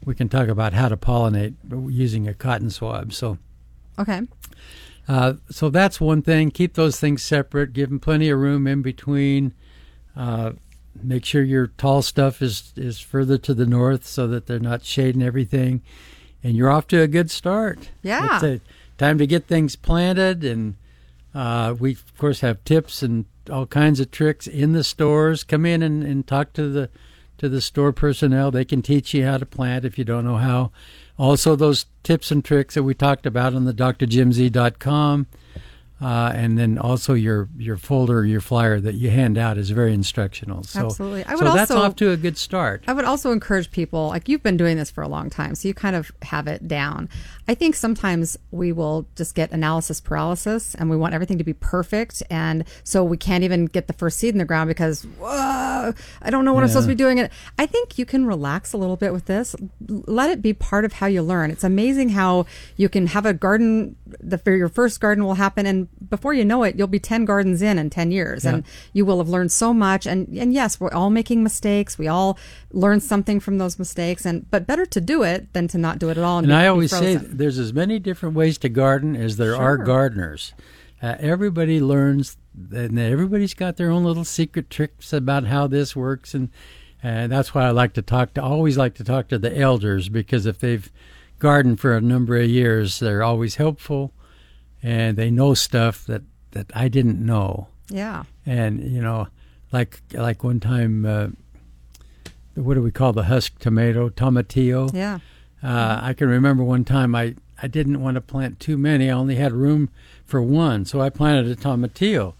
[0.03, 1.53] we can talk about how to pollinate
[1.91, 3.13] using a cotton swab.
[3.13, 3.37] So
[3.97, 4.21] Okay.
[5.07, 6.51] uh, so that's one thing.
[6.51, 7.73] Keep those things separate.
[7.73, 9.53] Give them plenty of room in between.
[10.15, 10.53] Uh,
[11.01, 14.83] make sure your tall stuff is is further to the north so that they're not
[14.83, 15.81] shading everything,
[16.43, 17.89] and you're off to a good start.
[18.01, 18.35] Yeah.
[18.35, 18.61] It's a
[18.97, 20.75] time to get things planted, and
[21.33, 25.43] uh, we of course have tips and all kinds of tricks in the stores.
[25.43, 26.89] Come in and, and talk to the
[27.37, 28.51] to the store personnel.
[28.51, 30.71] They can teach you how to plant if you don't know how.
[31.17, 35.27] Also, those tips and tricks that we talked about on the drjimz.com.
[36.01, 39.93] Uh, and then also your your folder, your flyer that you hand out is very
[39.93, 40.61] instructional.
[40.63, 41.23] So, Absolutely.
[41.23, 42.83] I would so that's off to a good start.
[42.85, 45.69] I would also encourage people, like you've been doing this for a long time, so
[45.69, 47.07] you kind of have it down.
[47.47, 51.53] I think sometimes we will just get analysis paralysis and we want everything to be
[51.53, 52.23] perfect.
[52.29, 56.29] And so we can't even get the first seed in the ground because, whoa, I
[56.29, 57.19] don't know what I'm supposed to be doing.
[57.19, 57.29] And
[57.59, 59.55] I think you can relax a little bit with this.
[59.87, 61.51] Let it be part of how you learn.
[61.51, 65.65] It's amazing how you can have a garden, the, your first garden will happen.
[65.67, 68.43] And before you know it, you'll be 10 gardens in in 10 years.
[68.55, 70.07] And you will have learned so much.
[70.07, 71.97] And, and yes, we're all making mistakes.
[71.97, 72.39] We all
[72.71, 74.25] learn something from those mistakes.
[74.25, 76.39] And, but better to do it than to not do it at all.
[76.39, 77.17] And, And I always say.
[77.37, 80.53] There's as many different ways to garden as there are gardeners.
[81.01, 82.37] Uh, everybody learns,
[82.71, 86.49] and everybody's got their own little secret tricks about how this works, and
[87.03, 88.43] and that's why I like to talk to.
[88.43, 90.91] Always like to talk to the elders because if they've
[91.37, 94.13] gardened for a number of years, they're always helpful,
[94.81, 97.67] and they know stuff that that I didn't know.
[97.89, 98.23] yeah.
[98.45, 99.27] And you know,
[99.71, 101.27] like like one time, uh,
[102.55, 104.09] what do we call the husk tomato?
[104.09, 104.93] Tomatillo.
[104.93, 105.19] Yeah.
[105.65, 109.09] Uh, I can remember one time I, I didn't want to plant too many.
[109.09, 109.89] I only had room
[110.23, 112.35] for one, so I planted a tomatillo,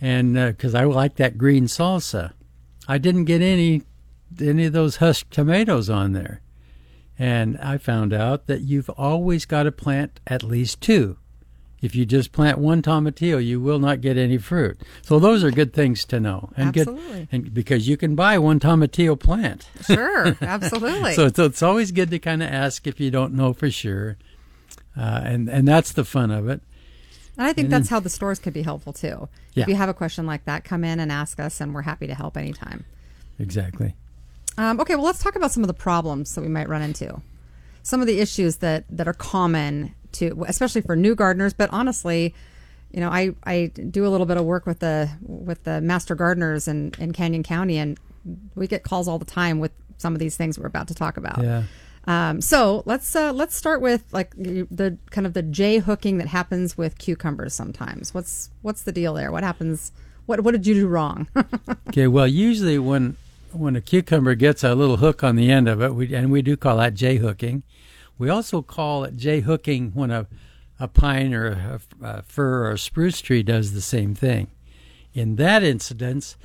[0.00, 2.32] and because I like that green salsa,
[2.88, 3.82] I didn't get any
[4.40, 6.40] any of those husk tomatoes on there,
[7.18, 11.18] and I found out that you've always got to plant at least two.
[11.82, 14.80] If you just plant one tomatillo, you will not get any fruit.
[15.02, 17.04] So those are good things to know, and Absolutely.
[17.04, 19.68] good, and because you can buy one tomatillo plant.
[19.82, 20.36] Sure.
[20.40, 21.14] Absolutely.
[21.14, 24.16] So it's, it's always good to kind of ask if you don't know for sure,
[24.96, 26.62] uh, and and that's the fun of it.
[27.38, 29.28] And I think that's how the stores could be helpful too.
[29.52, 29.64] Yeah.
[29.64, 32.06] If you have a question like that, come in and ask us, and we're happy
[32.06, 32.86] to help anytime.
[33.38, 33.94] Exactly.
[34.58, 37.20] Um, okay, well, let's talk about some of the problems that we might run into.
[37.82, 41.52] Some of the issues that, that are common to, especially for new gardeners.
[41.52, 42.34] But honestly,
[42.90, 46.14] you know, I, I do a little bit of work with the with the master
[46.14, 47.98] gardeners in, in Canyon County, and
[48.54, 51.16] we get calls all the time with some of these things we're about to talk
[51.16, 51.42] about.
[51.42, 51.64] Yeah.
[52.06, 56.28] Um, so let's uh, let's start with like the kind of the J hooking that
[56.28, 58.14] happens with cucumbers sometimes.
[58.14, 59.32] What's what's the deal there?
[59.32, 59.90] What happens?
[60.26, 61.28] What what did you do wrong?
[61.88, 63.16] Okay, well, usually when
[63.52, 66.42] when a cucumber gets a little hook on the end of it, we, and we
[66.42, 67.62] do call that J hooking.
[68.18, 70.26] We also call it J hooking when a,
[70.80, 74.48] a pine or a, a fir or a spruce tree does the same thing.
[75.14, 76.36] In that incidence,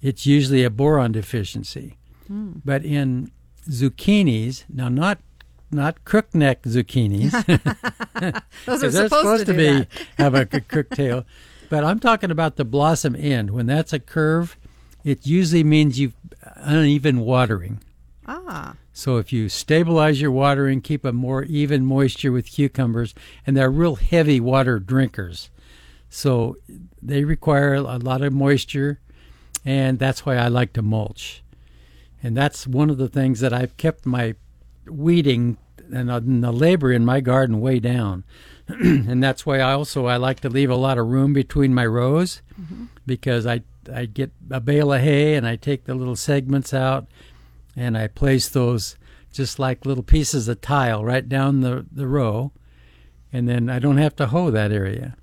[0.00, 1.96] it's usually a boron deficiency.
[2.26, 2.52] Hmm.
[2.64, 3.30] But in
[3.68, 5.18] zucchinis, now not
[5.72, 7.30] not crookneck zucchinis,
[8.66, 9.88] Those they're supposed, to, be that.
[10.18, 11.24] have a crook tail.
[11.68, 13.50] But I'm talking about the blossom end.
[13.50, 14.56] When that's a curve,
[15.04, 17.80] it usually means you've uh, uneven watering.
[18.32, 23.12] Ah, So if you stabilize your watering, keep a more even moisture with cucumbers,
[23.44, 25.50] and they're real heavy water drinkers.
[26.08, 26.56] So
[27.02, 29.00] they require a lot of moisture,
[29.64, 31.42] and that's why I like to mulch.
[32.22, 34.34] And that's one of the things that I've kept my
[34.86, 35.56] weeding
[35.92, 38.22] and, uh, the labor in my garden way down.
[38.68, 41.84] and that's why I also I like to leave a lot of room between my
[41.86, 42.42] rows
[43.06, 43.62] because I
[43.92, 47.08] I get a bale of hay and I take the little segments out
[47.76, 48.96] and I place those
[49.32, 52.52] just like little pieces of tile right down the, the row,
[53.32, 55.16] and then I don't have to hoe that area.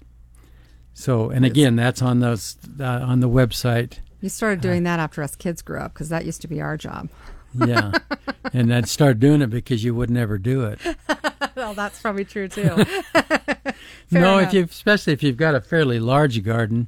[0.93, 3.99] So, and again, that's on those uh, on the website.
[4.19, 6.75] you started doing that after us kids grew up because that used to be our
[6.75, 7.09] job.
[7.53, 7.91] Yeah,
[8.53, 10.79] and I'd start doing it because you would never do it.
[11.55, 12.63] well, that's probably true too.
[14.11, 14.47] no, enough.
[14.47, 16.87] if you especially if you've got a fairly large garden,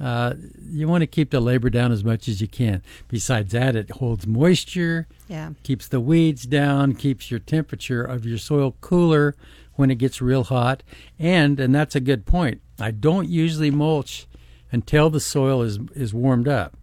[0.00, 0.34] uh,
[0.68, 2.82] you want to keep the labor down as much as you can.
[3.08, 5.06] Besides that, it holds moisture.
[5.28, 5.50] yeah.
[5.62, 9.34] keeps the weeds down, keeps your temperature of your soil cooler
[9.74, 10.82] when it gets real hot.
[11.18, 12.60] And and that's a good point.
[12.80, 14.26] I don't usually mulch
[14.72, 16.76] until the soil is is warmed up.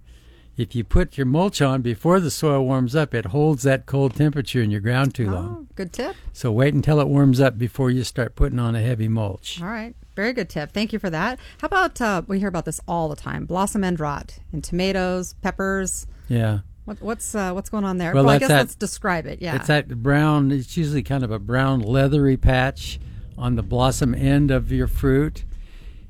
[0.57, 4.15] If you put your mulch on before the soil warms up, it holds that cold
[4.15, 5.67] temperature in your ground too long.
[5.69, 6.15] Oh, good tip.
[6.33, 9.61] So wait until it warms up before you start putting on a heavy mulch.
[9.61, 9.95] All right.
[10.15, 10.71] Very good tip.
[10.71, 11.39] Thank you for that.
[11.59, 13.45] How about uh, we hear about this all the time?
[13.45, 16.05] Blossom end rot in tomatoes, peppers.
[16.27, 16.59] Yeah.
[16.85, 18.13] What, what's uh, what's going on there?
[18.13, 19.41] Well, I guess that- let's describe it.
[19.41, 19.55] Yeah.
[19.55, 22.99] It's that brown, it's usually kind of a brown leathery patch
[23.37, 25.45] on the blossom end of your fruit.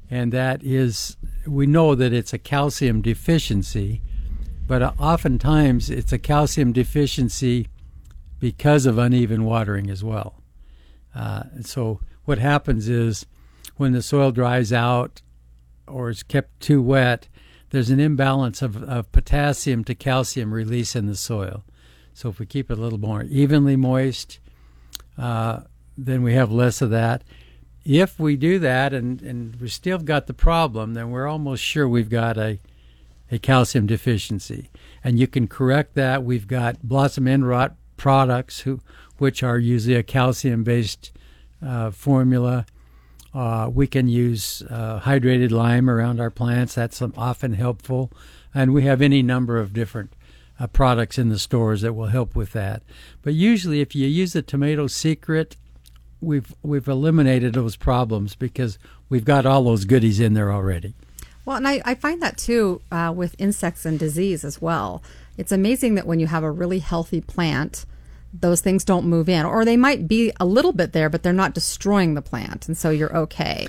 [0.10, 1.16] And that is,
[1.47, 4.02] we know that it's a calcium deficiency,
[4.68, 7.68] but uh, oftentimes it's a calcium deficiency
[8.39, 10.41] because of uneven watering as well.
[11.16, 13.26] Uh, so what happens is
[13.82, 15.24] when the soil dries out
[15.88, 17.28] or is kept too wet,
[17.72, 21.64] there's an imbalance of, of potassium to calcium release in the soil.
[22.14, 24.38] So if we keep it a little more evenly moist,
[25.18, 25.62] uh,
[25.98, 27.24] then we have less of that.
[27.84, 31.90] If we do that and, and we still got the problem, then we're almost sure
[31.90, 32.60] we've got a,
[33.32, 34.70] a calcium deficiency.
[35.04, 36.24] And you can correct that.
[36.24, 38.80] We've got blossom end rot products, who,
[39.18, 41.12] which are usually a calcium based
[41.66, 42.68] uh, formula.
[43.34, 46.76] Uh, we can use uh, hydrated lime around our plants.
[46.76, 48.12] That's um, often helpful.
[48.54, 50.14] And we have any number of different
[50.60, 52.84] uh, products in the stores that will help with that.
[53.22, 55.56] But usually, if you use the Tomato Secret,
[56.20, 58.78] we've we've eliminated those problems because
[59.10, 60.94] we've got all those goodies in there already.
[61.46, 65.02] Well, and I, I find that too uh, with insects and disease as well.
[65.38, 67.86] It's amazing that when you have a really healthy plant,
[68.34, 71.34] those things don't move in, or they might be a little bit there, but they're
[71.34, 73.68] not destroying the plant, and so you're okay.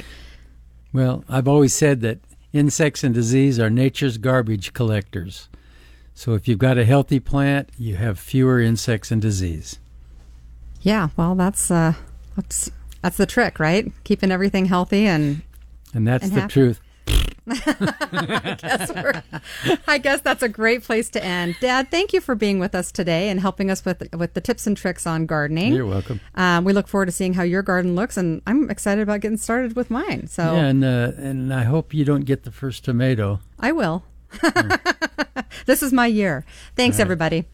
[0.93, 2.19] Well, I've always said that
[2.53, 5.49] insects and disease are nature's garbage collectors.
[6.15, 9.79] So if you've got a healthy plant, you have fewer insects and disease.
[10.83, 11.95] Yeah, well, that's uh,
[12.37, 13.91] that's that's the trick, right?
[14.05, 15.43] Keeping everything healthy and
[15.95, 16.53] And that's And the happy.
[16.53, 16.81] truth.
[18.59, 19.22] guess we're-
[19.88, 21.57] I guess that's a great place to end.
[21.61, 24.66] Dad, thank you for being with us today and helping us with with the tips
[24.66, 25.72] and tricks on gardening.
[25.72, 26.20] You're welcome.
[26.34, 29.38] Um, we look forward to seeing how your garden looks, and I'm excited about getting
[29.38, 30.26] started with mine.
[30.28, 33.40] So Yeah, and uh, and I hope you don't get the first tomato.
[33.59, 34.05] I will.
[35.66, 36.45] this is my year.
[36.76, 37.47] Thanks, everybody.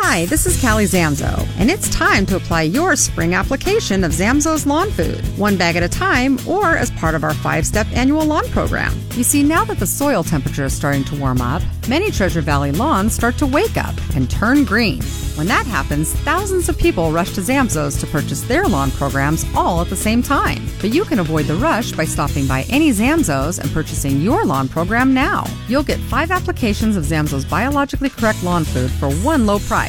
[0.00, 4.64] Hi, this is Callie Zamzow, and it's time to apply your spring application of Zamzow's
[4.64, 8.24] Lawn Food, one bag at a time or as part of our five step annual
[8.24, 8.96] lawn program.
[9.16, 12.70] You see, now that the soil temperature is starting to warm up, many Treasure Valley
[12.70, 15.02] lawns start to wake up and turn green.
[15.34, 19.80] When that happens, thousands of people rush to Zamzow's to purchase their lawn programs all
[19.80, 20.64] at the same time.
[20.80, 24.68] But you can avoid the rush by stopping by any Zamzow's and purchasing your lawn
[24.68, 25.44] program now.
[25.68, 29.87] You'll get five applications of Zamzow's biologically correct lawn food for one low price.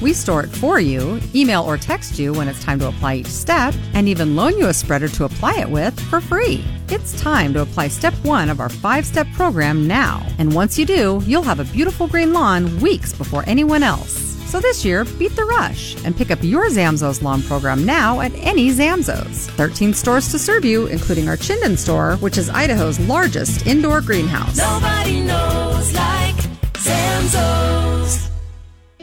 [0.00, 3.26] We store it for you, email or text you when it's time to apply each
[3.26, 6.64] step, and even loan you a spreader to apply it with for free.
[6.88, 10.26] It's time to apply step one of our five step program now.
[10.38, 14.30] And once you do, you'll have a beautiful green lawn weeks before anyone else.
[14.50, 18.32] So this year, beat the rush and pick up your Zamzows lawn program now at
[18.34, 19.48] any Zamzows.
[19.50, 24.56] 13 stores to serve you, including our Chinden store, which is Idaho's largest indoor greenhouse.
[24.56, 26.34] Nobody knows like
[26.72, 28.30] Zamzows.